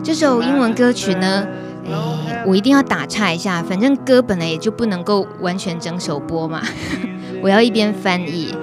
[0.03, 1.47] 这首英文歌曲呢，
[1.85, 6.61] 哎，我一定要打岔一下，反正歌本来也就不能够完全整首播嘛，
[7.41, 8.53] 我要一边翻译。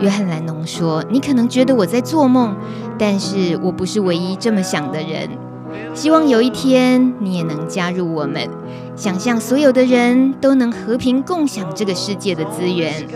[0.00, 2.56] 约翰兰农说：“你可能觉得我在做梦，
[2.98, 5.28] 但是我不是唯一这么想的人。
[5.94, 8.48] 希望有一天你也能加入我们，
[8.96, 13.06] 想象所有的人都能和平共享这个世界的资源。”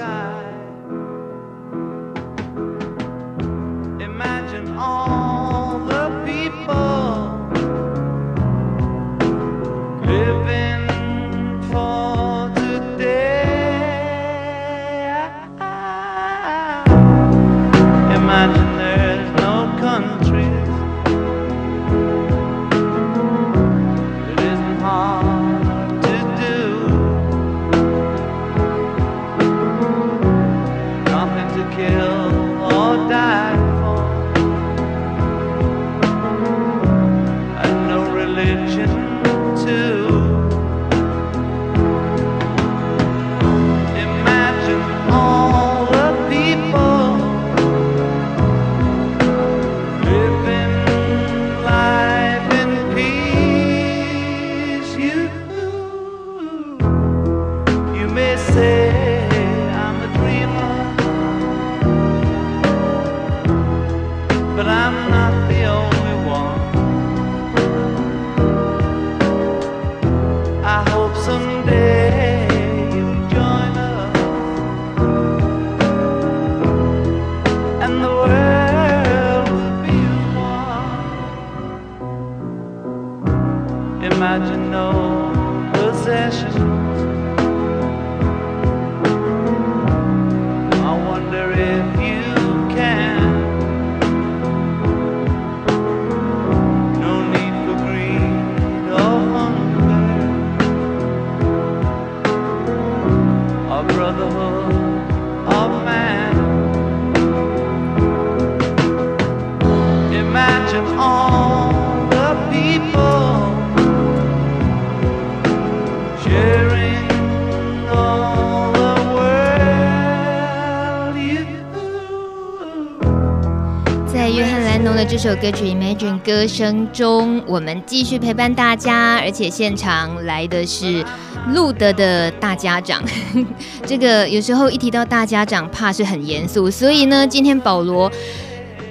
[125.26, 131.04] 首歌曲《Imagine》歌声中，我们继续陪伴大家，而且现场来的是
[131.52, 133.02] 路德的大家长。
[133.84, 138.08] 这个有时候一提到大家长，怕是很严肃，所以呢，今天保罗。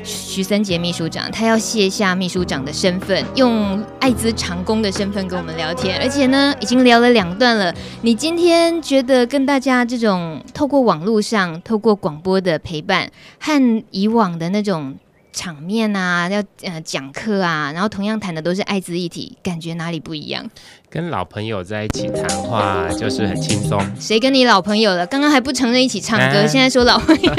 [0.03, 7.73] 徐森杰秘书长，他要卸下秘书长的身份，用艾滋长工的身份跟我们聊天，而且呢，已经聊了两段了。
[8.01, 13.09] 你今天觉得跟大家这种透过网络上、透过广播的陪伴，
[13.39, 14.95] 和以往的那种
[15.35, 20.49] 场面啊，要呃讲课啊，然后同样谈的都是艾滋议题，感觉哪里不一样？
[20.95, 23.77] 跟老朋友在一起谈话就是很轻松。
[23.99, 25.05] 谁跟你老朋友了？
[25.05, 27.33] 刚刚还不承认一起唱歌，欸、现在说老朋友。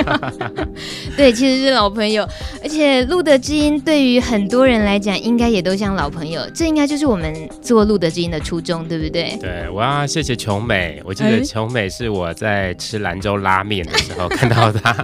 [1.16, 2.28] 对，其实是老朋友。
[2.62, 6.42] 而且录的知音对于很多人来讲，应该也都像老朋友。
[6.52, 9.34] 这应该就是我们做录的知音的初衷，对不对？
[9.40, 11.00] 对，我要谢谢琼美。
[11.02, 14.94] 我记得琼美是我在吃兰州拉面的时候看到她。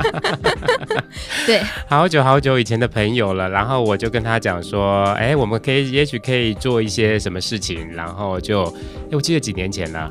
[1.47, 3.49] 对，好久好久以前的朋友了。
[3.49, 8.42] 然后我就跟他讲说，哎、欸，我们可以，也许可以做一些什么事情，然后。
[8.43, 10.11] 就，哎，我记得几年前了，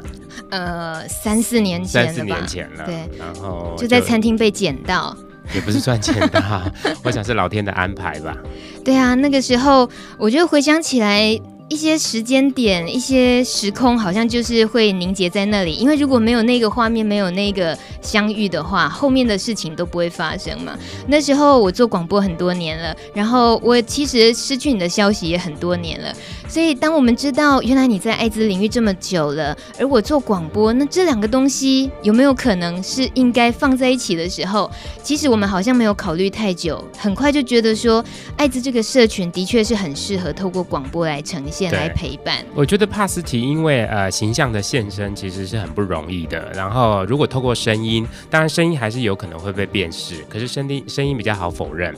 [0.50, 5.16] 呃，三四年前，三四年前了，对，然后就，就在餐厅被捡到，
[5.54, 6.42] 也不是算捡到，
[7.04, 8.36] 我想是老天的安排吧。
[8.84, 11.40] 对啊，那个时候，我觉得回想起来。
[11.72, 15.72] 一些时间点，一些时空，好像就是会凝结在那里。
[15.72, 20.78] 因为如果没有那个画面，没有那个相遇的话，后面的事情都不会发生嘛。
[21.08, 26.14] 那时候我做广播很多年了，然后我其实失去你的消息也很多年了。
[26.52, 34.70] 所以当我们知道原来你在艾滋领域这么久了，而我做广播，那这两个东西有没有可能是应该放在一起的时候，
[35.02, 38.04] 其实我们好像没有考虑太久，很快就觉得说，
[38.36, 41.72] 艾滋这个社群的确是很适合透过广播来呈现。
[41.72, 46.52] 来陪伴，我觉得帕斯提因为呃形象的现身其实是很不容易的。
[46.54, 51.96] 然后如果透过声音，当然声音还是有可能会被辨识，可是声音声音比较好否认。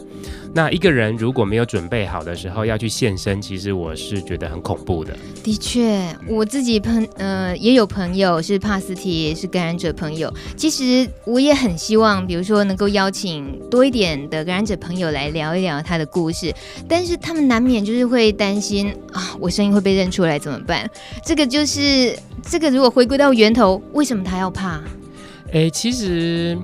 [0.54, 5.14] 那一个人如果没有准备好的时候要去现身，其实我是觉得很恐怖的。
[5.44, 10.34] 的确，我自己朋呃也有朋友是帕斯提，也是感染者朋友。
[10.56, 16.54] 其实我也很希望，比如说能够邀请多一点的感染者朋友来聊一聊他的故事，
[16.88, 20.90] 但是他们难免就是会担心啊，我声音会被认出来怎么办？
[21.26, 22.18] 这个就是
[22.50, 24.82] 这个，如果回归到源头，为什么他要怕？
[25.52, 26.58] 哎，其实。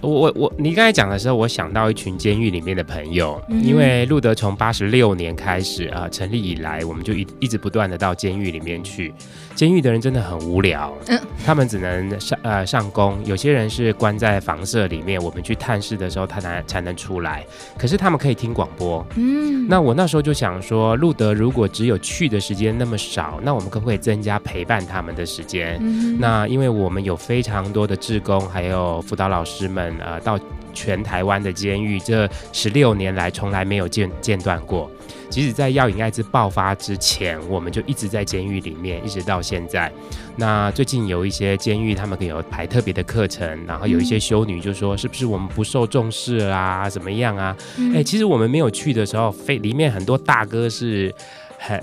[0.00, 9.12] 我我我，你刚才讲的时候，我想到一群监狱里面的朋友，嗯、因为路德从八十六年开始啊、呃、成立以来，我们就一一直不断的到监狱里面去。
[9.58, 17.44] 监狱的人真的很无聊，嗯，他们只能上呃上工，有些人是关在房舍里面，我们去探视的时候，他才才能出来。
[17.76, 25.76] 可是他们可以听广播，嗯，那我那时候就想说，路德如果只有去的时间那么少，那我们可不可以增加陪伴他们的时间？
[25.80, 30.38] 嗯，那因为我们有非常多的志工，还有辅导老师们，呃，到
[30.78, 34.88] 全台湾的监狱，这十六年来从来没有间间断过。
[35.28, 39.92] 即使在药瘾艾滋爆发之前，我们就一直在监狱里面，一直到现在。
[40.36, 46.88] 那最近有一些监狱，他们有排特别的课程，然后有一些修女就说：“是不是我们不受重视啊？
[46.88, 51.12] 怎么样啊？”哎、嗯欸，其实我们没有去的时候，非里面很多大哥是
[51.58, 51.82] 很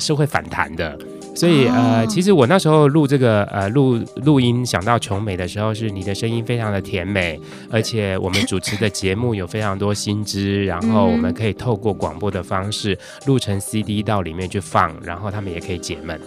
[0.00, 0.98] 是会反弹的。
[1.34, 16.20] 所以呃，其实我那时候录这个呃录录音想到琼美的时候，是你的声音非常的甜美，而且我们主持的节目有非常多新知，然后我们可以透过广播的方式录成 CD 到里面去放，然后他们也可以解闷。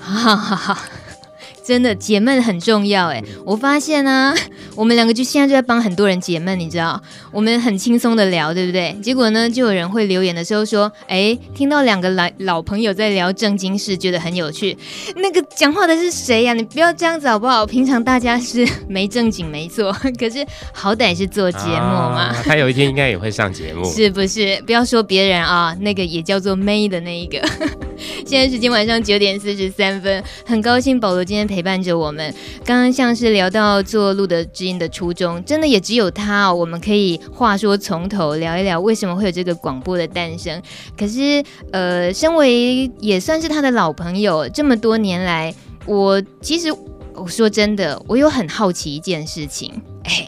[0.00, 0.78] 好好好。
[1.64, 4.34] 真的解闷很重要哎，我发现呢、啊，
[4.74, 7.00] 我们两个就现在就在帮很多人解闷，你知道，
[7.32, 8.96] 我们很轻松的聊，对不对？
[9.02, 14.76] 结果呢，就有人会留言的时候说，哎，听到两个老老朋友在聊正经事，觉得很有趣。
[15.16, 16.54] 那个讲话的是谁呀、啊？
[16.54, 17.66] 你不要这样子好不好？
[17.66, 22.34] 平常大家是没正经没错， 可是好歹是做节目嘛。
[22.44, 24.60] 他有一天应该也会上节目，是不是？
[24.66, 27.40] 不要说别人啊，那个也叫做妹的那一个。
[28.24, 32.34] 现在时间晚上九点四十三分，很高兴保罗今天陪陪伴着我们。
[32.64, 36.54] 刚刚像是聊到做路德知音的初衷，真的也只有他哦。
[36.54, 40.62] 我们可以话说从头聊一聊为什么会有这个广播的诞生。
[40.96, 45.54] 可是，呃，身为也算是他的老朋友，这么多年来，
[45.84, 46.72] 我其实
[47.12, 49.70] 我说真的，我有很好奇一件事情。
[50.04, 50.26] 哎，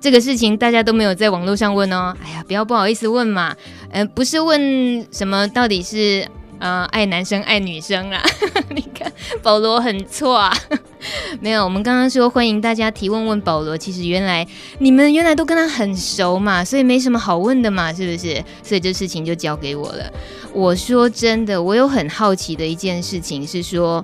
[0.00, 2.12] 这个事情大家都没有在网络上问哦。
[2.20, 3.54] 哎呀，不要不好意思问嘛。
[3.92, 6.26] 嗯、不是问什么到底是。
[6.64, 8.22] 呃，爱男生爱女生啦，
[8.74, 9.12] 你看
[9.42, 10.50] 保罗很错啊，
[11.38, 14.48] 没有，我们刚刚说欢迎大家提问问保罗，其实原来
[14.78, 18.42] 你们原来都跟他很熟嘛，所以没什么好问的嘛，是不是？
[18.62, 20.10] 所以这事情就交给我了。
[20.54, 24.02] 我说真的，我有很好奇的一件事情是说，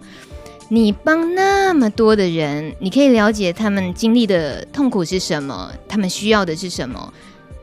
[0.69, 7.11] 你帮那么多的人，你可以了解他们经历的痛苦是什么，他们需要的是什么。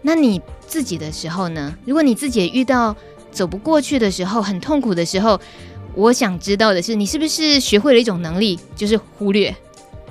[0.02, 1.76] 那你自己的时候呢？
[1.86, 2.96] 如果你自己也遇到
[3.38, 5.40] 走不过去的时候，很痛苦的时候，
[5.94, 9.56] 我想知道的是，你是不是学会了一种能力，就是忽略，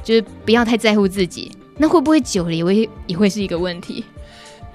[0.05, 1.51] 就是不要太在乎自己？
[1.77, 4.05] 那会不会久了也会也会是一个问题？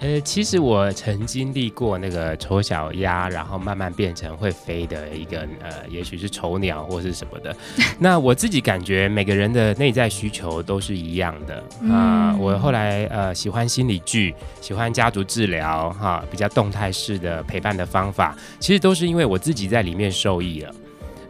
[0.01, 7.55] 呃，其实我曾经历过那个丑小鸭，然后慢慢变成会飞的一个呃，也许是丑鸟或是什么的。
[7.99, 12.37] 那我自己感觉每个人的内在需求都是一样的啊、呃。
[12.39, 20.69] 我后来呃喜欢心理剧，喜欢家族治疗哈、啊，比较动态式的陪伴的方法，其实都是因为我自己在里面受益了。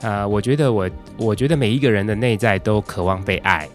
[0.01, 3.67] 啊、呃，我觉得我我觉得每一个人的内在都渴望被爱、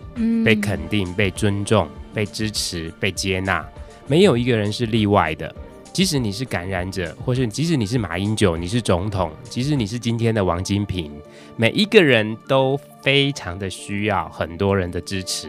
[0.42, 3.62] 被肯定、被尊重、被支持、被接纳。
[4.09, 5.53] 没有一个人是例外的，
[5.93, 11.11] 即使你是感染者，或是即使你是马英九，你是总统，即使你是今天的王金平，
[11.57, 15.49] 每一个人都非常的需要很多人的支持。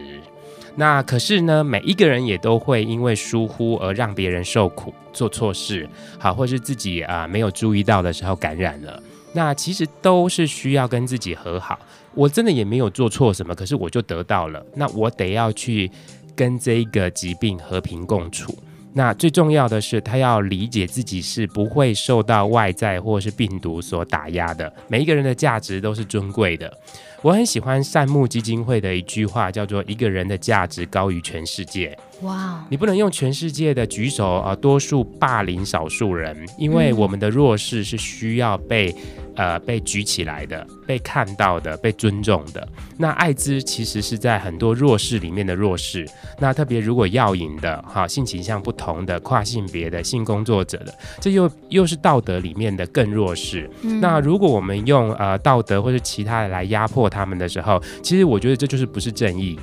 [0.74, 5.88] 那可是呢，每一个人也都会因为疏忽而让别人受苦，做错事，
[6.18, 9.00] 好，或是自己啊、没有注意到的时候感染了。
[9.34, 11.78] 那其实都是需要跟自己和好。
[12.14, 15.88] 我真的也没有做错什么，可是我就得到了，那我得要去。
[16.38, 18.56] 跟这个疾病和平共处，
[18.92, 24.72] 那最重要的是，他要理解自己是不会受到外在或是病毒所打压的。
[24.86, 26.72] 每一个人的价值都是尊贵的。
[27.22, 31.98] 我很喜欢善牧基金会的一句话，叫做“一个人的价值高于全世界”。
[32.22, 38.94] 哇.你不能用全世界的举手啊，多数霸凌少数人，因为我们的弱势是需要被。
[39.38, 42.68] 呃，被举起来的，被看到的，被尊重的。
[42.96, 46.04] 那艾滋其实是在很多弱势里面的弱势。
[46.40, 53.70] 那特别如果药瘾的，哈，性倾向不同的，跨性别的，性工作者的，这又又是道德里面的更弱势。
[53.82, 59.56] 嗯、那如果我们用呃道德或者其他的来压迫他们的时候，其实我觉得这就是不是正义。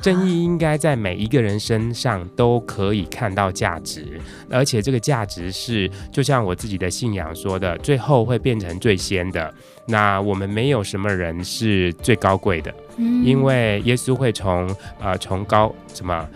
[0.00, 4.20] 正义应该在每一个人身上都可以看到价值，
[4.50, 9.52] 而且这个价值是就像我自己的信仰说的，最后会变成最先的。
[9.86, 16.28] 那我们没有什么人是最高贵的，嗯、因为耶稣会从呃从高什么。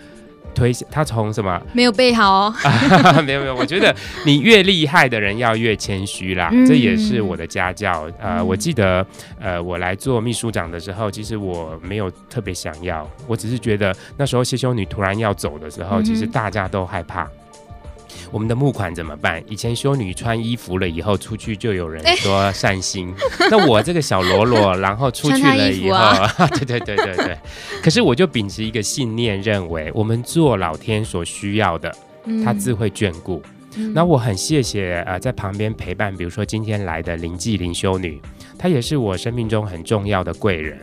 [0.55, 1.61] 推他从什么？
[1.73, 2.55] 没有备好哦，
[3.27, 3.93] 没有没有，我觉得
[4.25, 8.09] 你越厉害的人要越谦虚啦，嗯、这也是我的家教。
[8.19, 9.05] 呃，嗯、我记得
[9.39, 17.29] 呃，我来做秘书长的时候，其实我没有特别想要，我只是觉得那时候谢修女突然要走的时候，其实大家都害怕。
[18.31, 19.43] 我们的募款怎么办？
[19.47, 27.37] 以前修女穿衣服了以后出去就有人说善心，欸、 那我这个小罗罗，然后出去了以后，啊、 对对对对对。
[27.81, 31.95] 可是我就秉持一个信念，认为我们做老天所需要的，
[32.43, 33.41] 他自会眷顾。
[33.77, 38.21] 嗯、那我很谢谢呃在旁边陪伴，比如说今天来的林纪林修女，
[38.57, 40.79] 她也是我生命中很重要的贵人。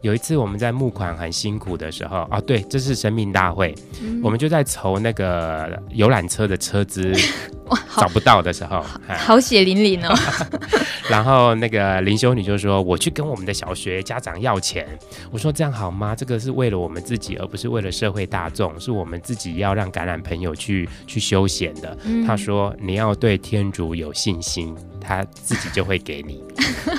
[0.00, 7.12] 有一次我们在募款很辛苦的时候啊，对，这是生命大会，嗯、我们就在筹那个游览车的车资，
[7.96, 10.14] 找不到的时候，好血淋淋哦。
[11.10, 14.86] 然后那个林修女就说：“我去跟我们的小学家长要钱。”
[15.32, 16.14] 我说：“这样好吗？
[16.14, 21.96] 这个是为了我们自己，而不是为了社会大众，是我们自己要让感染朋友去去休闲的。
[22.04, 24.76] 嗯”他说：“你要对天主有信心。”
[25.08, 26.44] 他自己就会给你，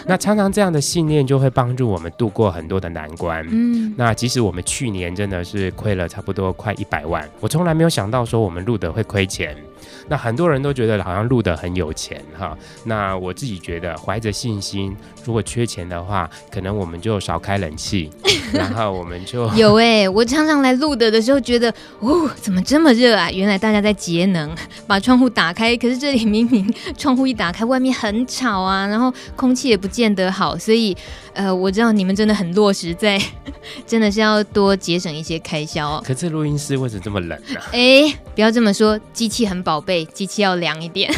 [0.07, 3.45] 那常常这样的信念就会帮助我们度过很多的难关。
[3.51, 9.55] 嗯，那即使我们去年真的是亏了差不多快一百万，我从来没有想到说我们录的会亏钱。
[10.07, 18.09] 那很多人都觉得好像录的很有钱哈，那我自己觉得怀着信心，如果缺钱的话，可能我们就少开冷气，
[18.53, 23.29] 然后我们就有哎、欸，我常常来录的的时候觉得，哦，怎么这么热啊？
[23.31, 24.55] 原来大家在节能，
[24.87, 30.95] 把窗户打开，可是这里明明窗户一打开，外面很吵啊，然后空气也不见得好，所以
[31.39, 33.17] 呃，我知道你们真的很落实在，
[33.87, 35.89] 真的是要多节省一些开销。
[35.89, 37.63] 哦可是录音室为什么这么冷呢、啊？
[37.71, 40.03] 哎、欸，不要这么说，机器很宝贝。
[40.03, 41.09] 机器要凉一点。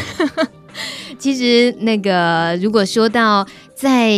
[1.17, 4.11] 其实，那个如果说到在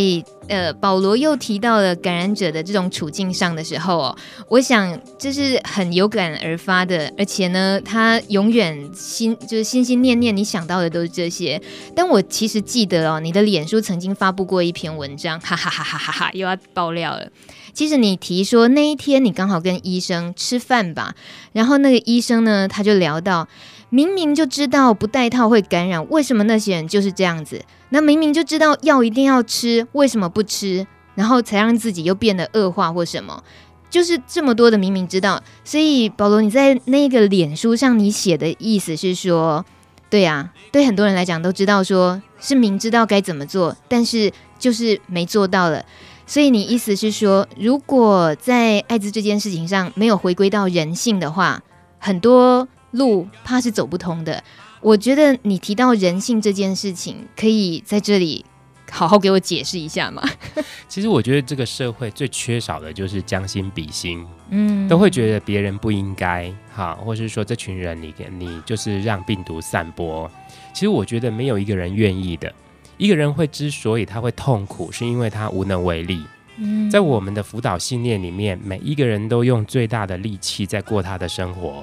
[0.48, 4.16] 呃保罗又提到了感染者的这种处境上的时候哦，
[4.48, 11.60] 我想这是很有感而发的，而且呢，他永远心就是心心念念，你想到的都是这些。
[11.94, 17.28] 但我其实记得哦，你的脸书曾经发布过一篇文章，哈哈哈哈哈哈，又要爆料了。
[17.72, 21.14] 其实你提说那一天你刚好跟医生吃饭吧，
[21.52, 23.48] 然后那个医生呢，他就聊到。
[23.90, 27.62] 明明就知道不戴套会感染，为什么那些人就是这样子？
[27.90, 30.86] 那明明就知道药一定要吃，为什么不吃？
[31.14, 33.44] 然后才让自己又变得恶化或什么？
[33.88, 35.40] 就是这么多的明明知道。
[35.62, 39.64] 所以保罗，你在那个脸书上你写的意思是说，
[40.10, 45.84] 对呀，对很多人来讲都知道说是明知道该怎么做，但是就是没做到了。
[46.26, 51.62] 所以你意思是说，如果在艾滋这件事情上没有回归到人性的话，
[52.00, 52.66] 很多。
[52.94, 54.42] 路怕是走不通的。
[54.80, 58.44] 我觉得你提到人性这件事情，可以在这里
[58.90, 60.22] 好好给我解释一下吗？
[60.88, 70.30] 其实我觉得这个社会最缺少的就是将心比心，嗯，都会觉得别人不应该哈，或是说这群人你你就是让病毒散播。
[70.72, 72.52] 其实我觉得没有一个人愿意的。
[72.96, 76.22] 一个人会之所以他会痛苦，是因为他无能为力。
[76.58, 81.82] 嗯，在我们的辅导信念里面，每一个人都用最大的力气在过他的生活。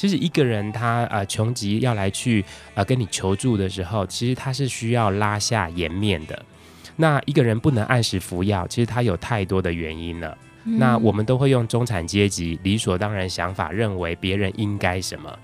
[0.00, 2.42] 其实一个人他呃穷极要来去
[2.72, 6.42] 呃跟你求助的时候，其实他是需要拉下颜面的。
[6.96, 10.38] 那一个人不能按时服药，其实他有太多的原因了。
[10.64, 15.38] 嗯，那我们都会用中产阶级理所当然想法，认为别人应该什么。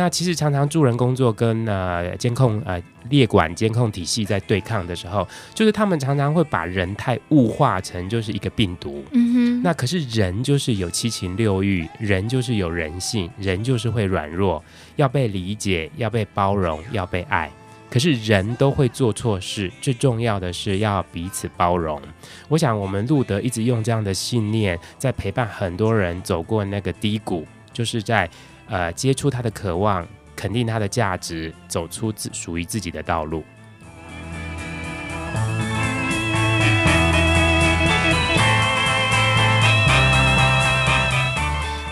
[0.00, 9.04] 那其实常常助人工作跟呃监控呃列管监控体系在对抗的时候，就是他们常常会把人太物化成就是一个病毒。
[9.12, 9.62] 嗯哼。
[9.62, 14.64] 那可是人就是有七情六欲，人就是有人性，人就是会软弱，
[14.96, 17.50] 要被理解，要被包容，要被爱。
[17.90, 22.00] 可是人都会做错事，最重要的是要彼此包容。
[22.48, 28.30] 我想我们路德一直用这样的信念，在陪伴很多人走过那个低谷，就是在。
[28.70, 30.06] 呃，接触他的渴望，
[30.36, 33.44] 肯定他的价值，走出自属于自己的道路。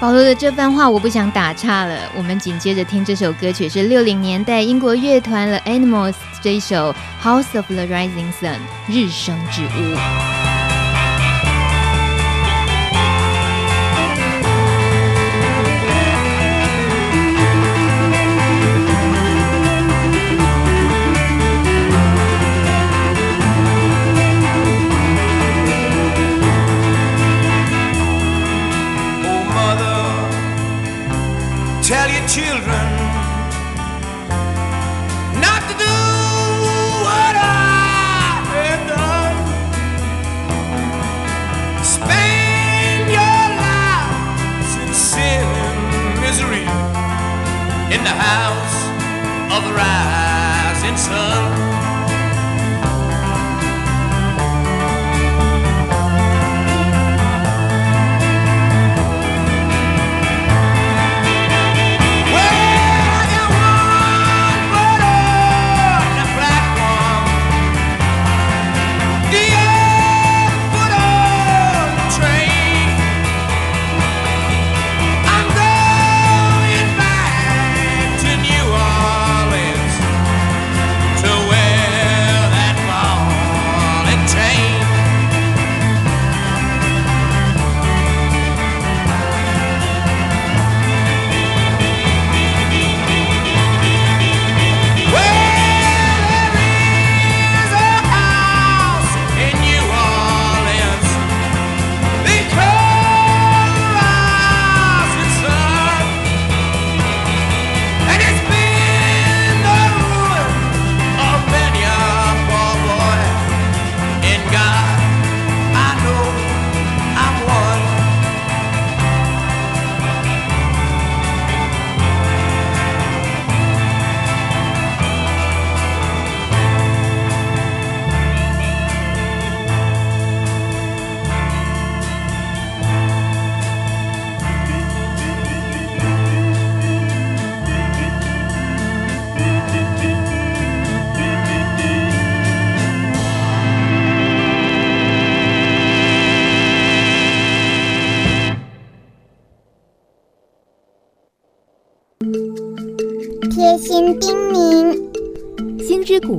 [0.00, 8.54] 保罗的这番话我不想打岔了，我们紧接着听这首歌曲是六零年代英国乐团 The Animals 这一首《House of the Rising Sun》
[8.86, 10.47] 日升之屋。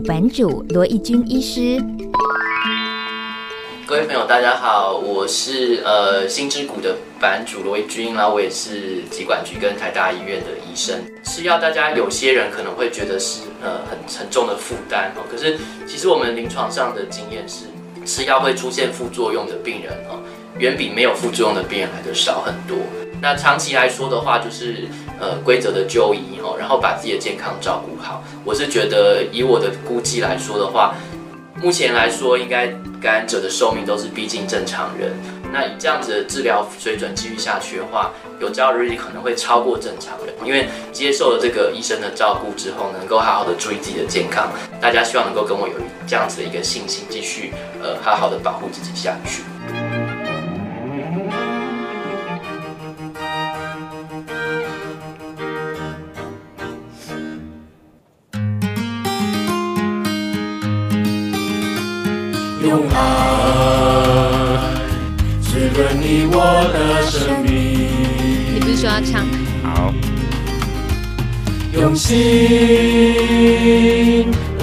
[0.04, 1.84] 版主罗奕君医师，
[3.86, 11.02] 各位朋友，大家好，我是呃心之谷的版主罗奕君，然后我也是疾管局跟台大医院的医生。
[11.24, 17.66] 吃药，大家有些人可能会觉得是呃很沉重的负担哦，可是其实我们临床上的经验是，
[18.06, 20.22] 吃药会出现副作用的病人哦，
[20.58, 22.78] 远比没有副作用的病人来的少很多。
[23.22, 24.88] 那长期来说的话，就是。
[25.20, 28.24] 呃，规则的就医哦，然后把自己的健康照顾好。
[28.46, 30.96] 我是觉得，以我的估计来说的话，
[31.62, 32.68] 目前来说，应该
[33.02, 35.12] 感染者的寿命都是逼近正常人。
[35.52, 40.34] 那以这样子的治疗水准继续下去的话，有朝一日可能会超过正常人。
[40.46, 44.48] 因为接受了这个医生的照顾之后，能够好好的注意自己的健康。
[44.80, 45.74] 大家希望能够跟我有
[46.08, 47.52] 这样子的一个信心，继续
[47.82, 49.42] 呃好好的保护自己下去。
[62.62, 62.98] 用爱
[65.42, 66.36] 滋润你我
[66.74, 67.54] 的生命。
[68.54, 69.26] 你不是说要唱？
[69.64, 69.94] 好，
[71.74, 72.16] 用心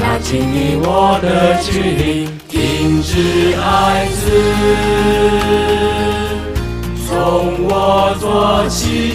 [0.01, 4.30] 拉近你我的距离，停止爱滋，
[7.09, 9.14] 从我做起，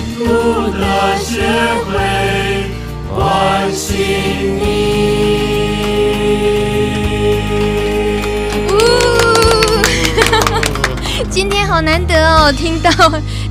[11.82, 12.91] 好难得哦，听到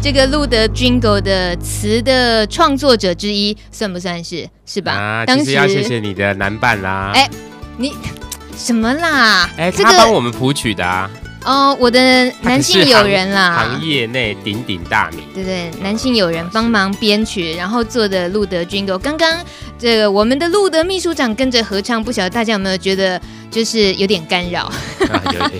[0.00, 4.48] 这个路德 Jingle 的词的创作者之一，算不算是？
[4.64, 4.92] 是吧？
[4.92, 7.10] 啊，当时要谢谢你的男伴啦。
[7.12, 7.28] 哎，
[7.76, 7.92] 你
[8.56, 9.50] 什么啦？
[9.56, 11.10] 哎，这个他帮我们谱曲的啊。
[11.44, 15.20] 哦，我的男性友人啦，行业内鼎鼎大名。
[15.34, 18.98] 对对，男性友人帮忙编曲，然后做的路德 Jingle。
[18.98, 19.38] 刚刚
[19.78, 23.20] 这个我们的路德秘书长跟着合唱，不晓得大家有没有觉得
[23.50, 24.64] 就是有点干扰？
[24.64, 25.50] 啊，有有有，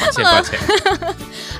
[0.00, 0.58] 抱歉 抱歉。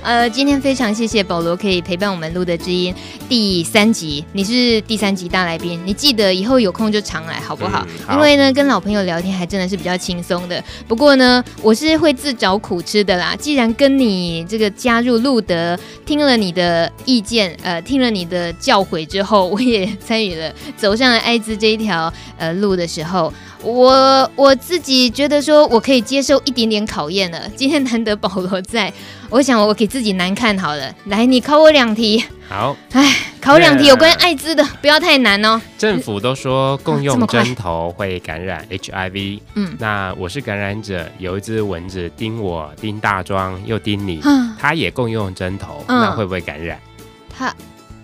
[0.01, 2.95] 呃，今天非常谢谢保罗可以陪伴我们路德之音
[3.29, 7.85] 第三集，你是第三集大来宾，你记得以后有空就常来好不好？
[7.87, 10.63] 嗯、好，因为呢，跟老朋友聊天还真的是比较轻松的。
[10.87, 13.37] 不过呢，我是会自找苦吃的啦。
[13.37, 23.31] 既然跟你这个加入路德，听了你的意见，呃，听了你的教诲之后，我也参与了走上了艾滋这一条呃路的时候，
[23.63, 27.43] 我我自己觉得说我可以接受一点点考验了。
[27.55, 28.91] 今天难得保罗在。
[29.31, 32.25] 我想我给自己难看好了，来，你考我两题。
[32.49, 35.61] 好，哎，考两题有关艾滋的，不要太难哦。
[35.77, 44.23] 政府都说共用针头会感染 HIV，嗯，那我是感染者，有一只蚊子叮我，叮大庄又叮你，
[44.59, 46.81] 他也共用针头，那会不会感染？
[47.29, 47.55] 他，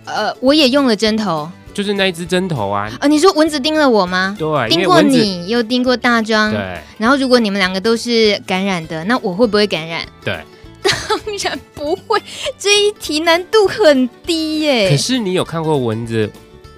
[0.05, 2.87] 呃，我也用了针头，就是那一只针头啊。
[2.99, 4.35] 呃，你说蚊子叮了我吗？
[4.37, 6.79] 对，叮过你又叮过大庄，对。
[6.99, 10.05] 然后如果你们两个都是感染的，那我会不会感染？
[10.23, 10.39] 对。
[10.85, 12.21] 当然不会，
[12.57, 14.89] 这一题难度很低耶。
[14.89, 16.31] 可是你有看过蚊子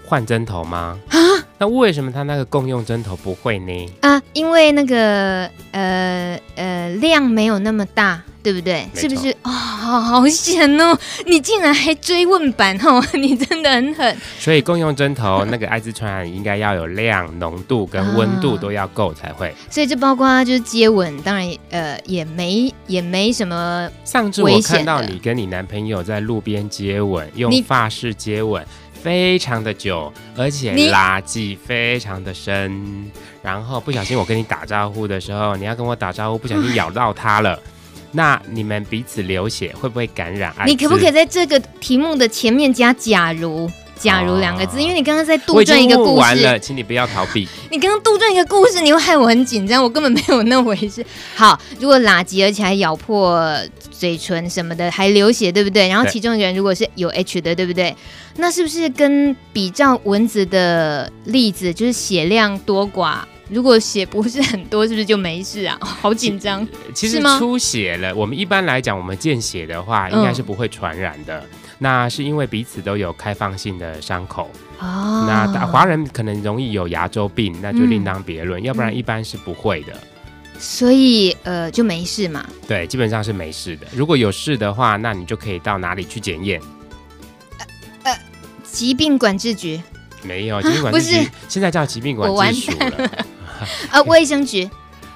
[0.05, 0.97] 换针头吗？
[1.10, 1.20] 啊？
[1.60, 3.89] 那为什么它那个共用针头不会呢？
[4.01, 8.88] 啊，因为那个呃呃量没有那么大，对不对？
[8.95, 9.29] 是不是？
[9.43, 10.97] 哦，好好险哦！
[11.25, 14.17] 你竟然还追问版哦， 你真的很狠。
[14.39, 19.53] 所以共用针头那个艾滋传染应该要有量、浓度跟温度都要够才会。
[19.69, 23.89] 所以这包括就是接吻，当然呃也没也没什么。
[24.05, 28.65] 上次我看到你跟你男朋友在路边接吻，用发式接吻。
[28.99, 33.09] 非常的久，而且垃圾非常的深。
[33.41, 37.57] 然后不小心我跟你打招呼的时候，你要跟我打招呼，不小心咬到他了。
[38.12, 40.72] 那你们彼此流血，会不会感染艾滋？
[40.72, 43.70] 你可不可以在这个题目的前面加“假如”？
[43.99, 46.20] 假如两个字，因为你刚刚在杜撰一个故事。
[46.20, 47.47] 完了，请你不要逃避。
[47.72, 49.82] 你刚刚杜撰一个故事，你又害我很紧张。
[49.82, 51.03] 我根本没有那回事。
[51.34, 53.51] 好，如果垃圾，而且还咬破
[53.89, 55.88] 嘴唇什么的，还流血，对不对？
[55.88, 57.95] 然后其中一个人如果是有 H 的，对不对？
[58.36, 63.22] 那是不是跟比较蚊子的例子，就是血量多寡？
[63.49, 65.77] 如果血不是很多，是不是就没事啊？
[65.81, 66.67] 好紧张。
[66.93, 71.39] 其实出血了，我们一般来讲，我们见血的话，应该是不会传染的。
[71.39, 75.25] 嗯那是因为彼此都有开放性的伤口哦。
[75.27, 79.93] 那华人可能容易有牙周病，那就另当别论，嗯，要不然一般是不会的。
[80.57, 82.43] 所以呃就没事嘛。
[82.67, 83.85] 对，基本上是没事的。
[83.93, 86.59] 如果有事的话，那你就可以到哪里去检验？
[87.59, 87.65] 呃，
[88.11, 88.19] 呃，
[88.63, 89.79] 疾病管制局？
[90.23, 93.25] 没有，疾病管制局 现在叫疾病管制署了。
[93.91, 94.70] 呃，卫生局。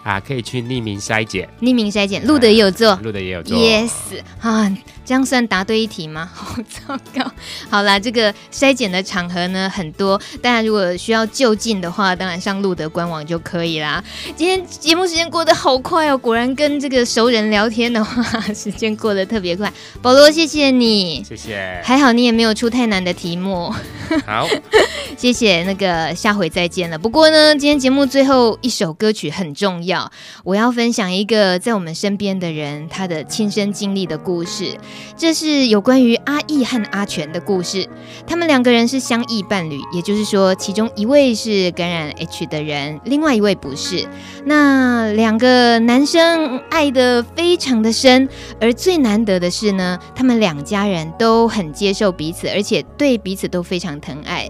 [0.04, 3.92] 啊，可以去匿名筛检，匿名筛检，录的也有做，录的也有做，yes
[4.40, 4.68] 啊，
[5.12, 6.26] 这样算答对一题吗？
[6.34, 7.30] 好糟糕。
[7.70, 14.02] 好啦，这个筛检的场合呢很多，大家如果需要就近的话，当然上路德官网就可以啦。
[14.38, 18.24] 今天节目时间过得好快哦，果然跟这个熟人聊天的话，
[18.56, 19.70] 时间过得特别快。
[20.02, 23.70] 保罗，谢谢你，谢谢，还好你也没有出太难的题目。
[24.26, 24.48] 好，
[25.18, 26.98] 谢谢，那个下回再见了。
[26.98, 30.10] 不过呢，今天节目最后一首歌曲很重要。
[30.46, 34.78] 我要分享一个在我们身边的人他的亲身经历的故事，
[35.16, 37.88] 这是有关于阿义和阿全的故事。
[38.26, 44.08] 他们两个人是相异伴侣，也就是说，其中一位是感染 H 的人，另外一位不是。
[44.46, 48.28] 那两个男生爱得非常的深，
[48.60, 54.50] 而最难得的是呢，他们两家人都很接受彼此，而且对彼此都非常疼爱。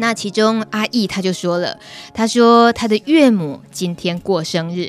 [0.00, 1.78] 那其中阿义他就说了，
[2.14, 4.88] 他说他的岳母今天过生日，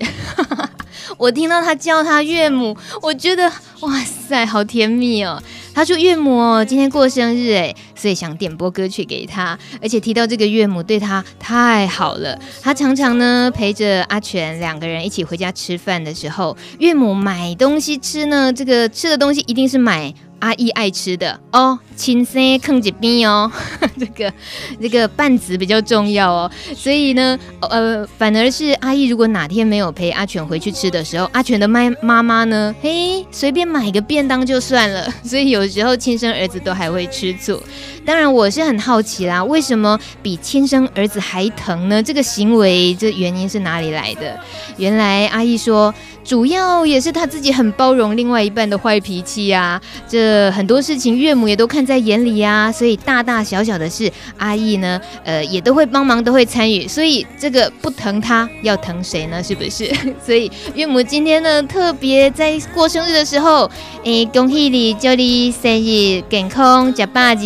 [1.20, 3.52] 我听到他叫他岳母，我觉得
[3.82, 5.44] 哇塞，好甜蜜哦。
[5.74, 9.58] 他说岳母，今天过生日，哎，所以想点播歌曲给他。
[9.82, 20.14] 而且提到这个岳母对他太好了，他常常呢陪着阿全两个人一起回家吃饭的时候，岳母买东西吃呢，这个吃的东西一定是买。
[20.42, 23.50] 阿姨爱吃的哦，亲生啃一边哦，
[23.98, 24.34] 这个
[24.82, 37.62] 这个半子比较重要哦，所以呢，呃，反而是阿姨如果哪天没有陪阿全回去吃的时候，阿全的妈妈妈呢，嘿，随便买个便当就算了， 所以有时候亲生儿子都还会吃醋。
[38.04, 42.02] 当然，我是很好奇啦，为什么比亲生儿子还疼呢？
[42.02, 44.40] 这个行为，这原因是哪里来的？
[44.78, 45.94] 原来阿姨说。
[46.24, 59.44] 主要也是他自己很包容另外一半的坏脾气呀，这呃很多事情岳母也都看在眼里呀，所以大大小小的事，阿义呢，呃，也都会帮忙，都会参与，所以这个不疼他，要疼谁呢？
[59.44, 59.92] 是不是？
[60.26, 63.70] 所以岳母今天呢，特别在过生日的时候，
[64.06, 67.46] 诶，恭喜你，祝你生日健康，吃饱子，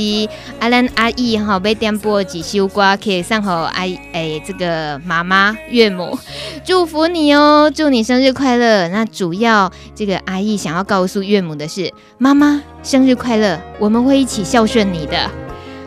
[0.59, 3.81] 阿兰阿姨哈，被点播几首歌，可以送给阿
[4.13, 6.15] 诶这个妈妈岳母，
[6.63, 8.87] 祝福你哦，祝你生日快乐。
[8.89, 15.17] 那主要这个阿姨想要告诉岳母的是：妈妈生日快乐，我们会一起孝顺你的。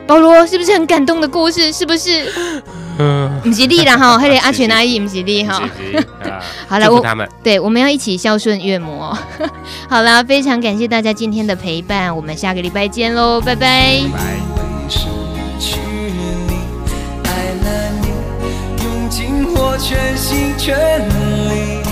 [0.07, 1.71] 保罗是不是很感动的故事？
[1.73, 2.31] 是不是？
[2.99, 5.63] 嗯， 不是你啦哈， 还得阿全阿姨不吉利哈。
[6.67, 7.01] 好了，我
[7.43, 9.17] 对，我们要一起孝顺岳母哦。
[9.89, 14.01] 好了，非常感谢大家今天的陪伴，我们下个礼拜见喽，拜拜。
[20.19, 21.88] 生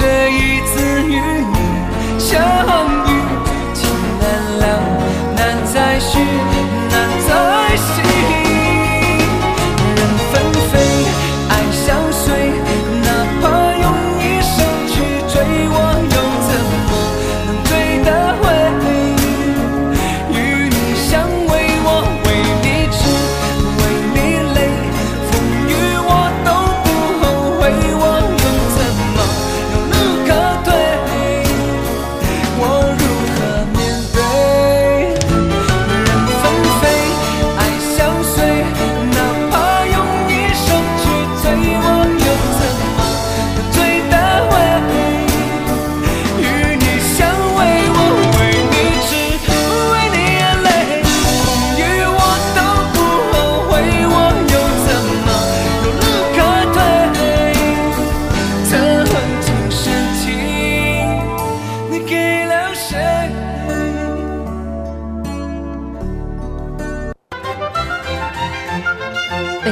[0.00, 1.56] 这一次与你
[2.20, 2.40] 相
[3.04, 3.10] 遇，
[3.74, 3.90] 情
[4.20, 4.24] 难
[4.60, 4.64] 了，
[5.34, 5.40] 难
[5.74, 6.20] 再续，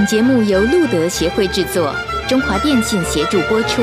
[0.06, 1.92] 节目由路德协会制作，
[2.28, 3.82] 中华电信协助播出。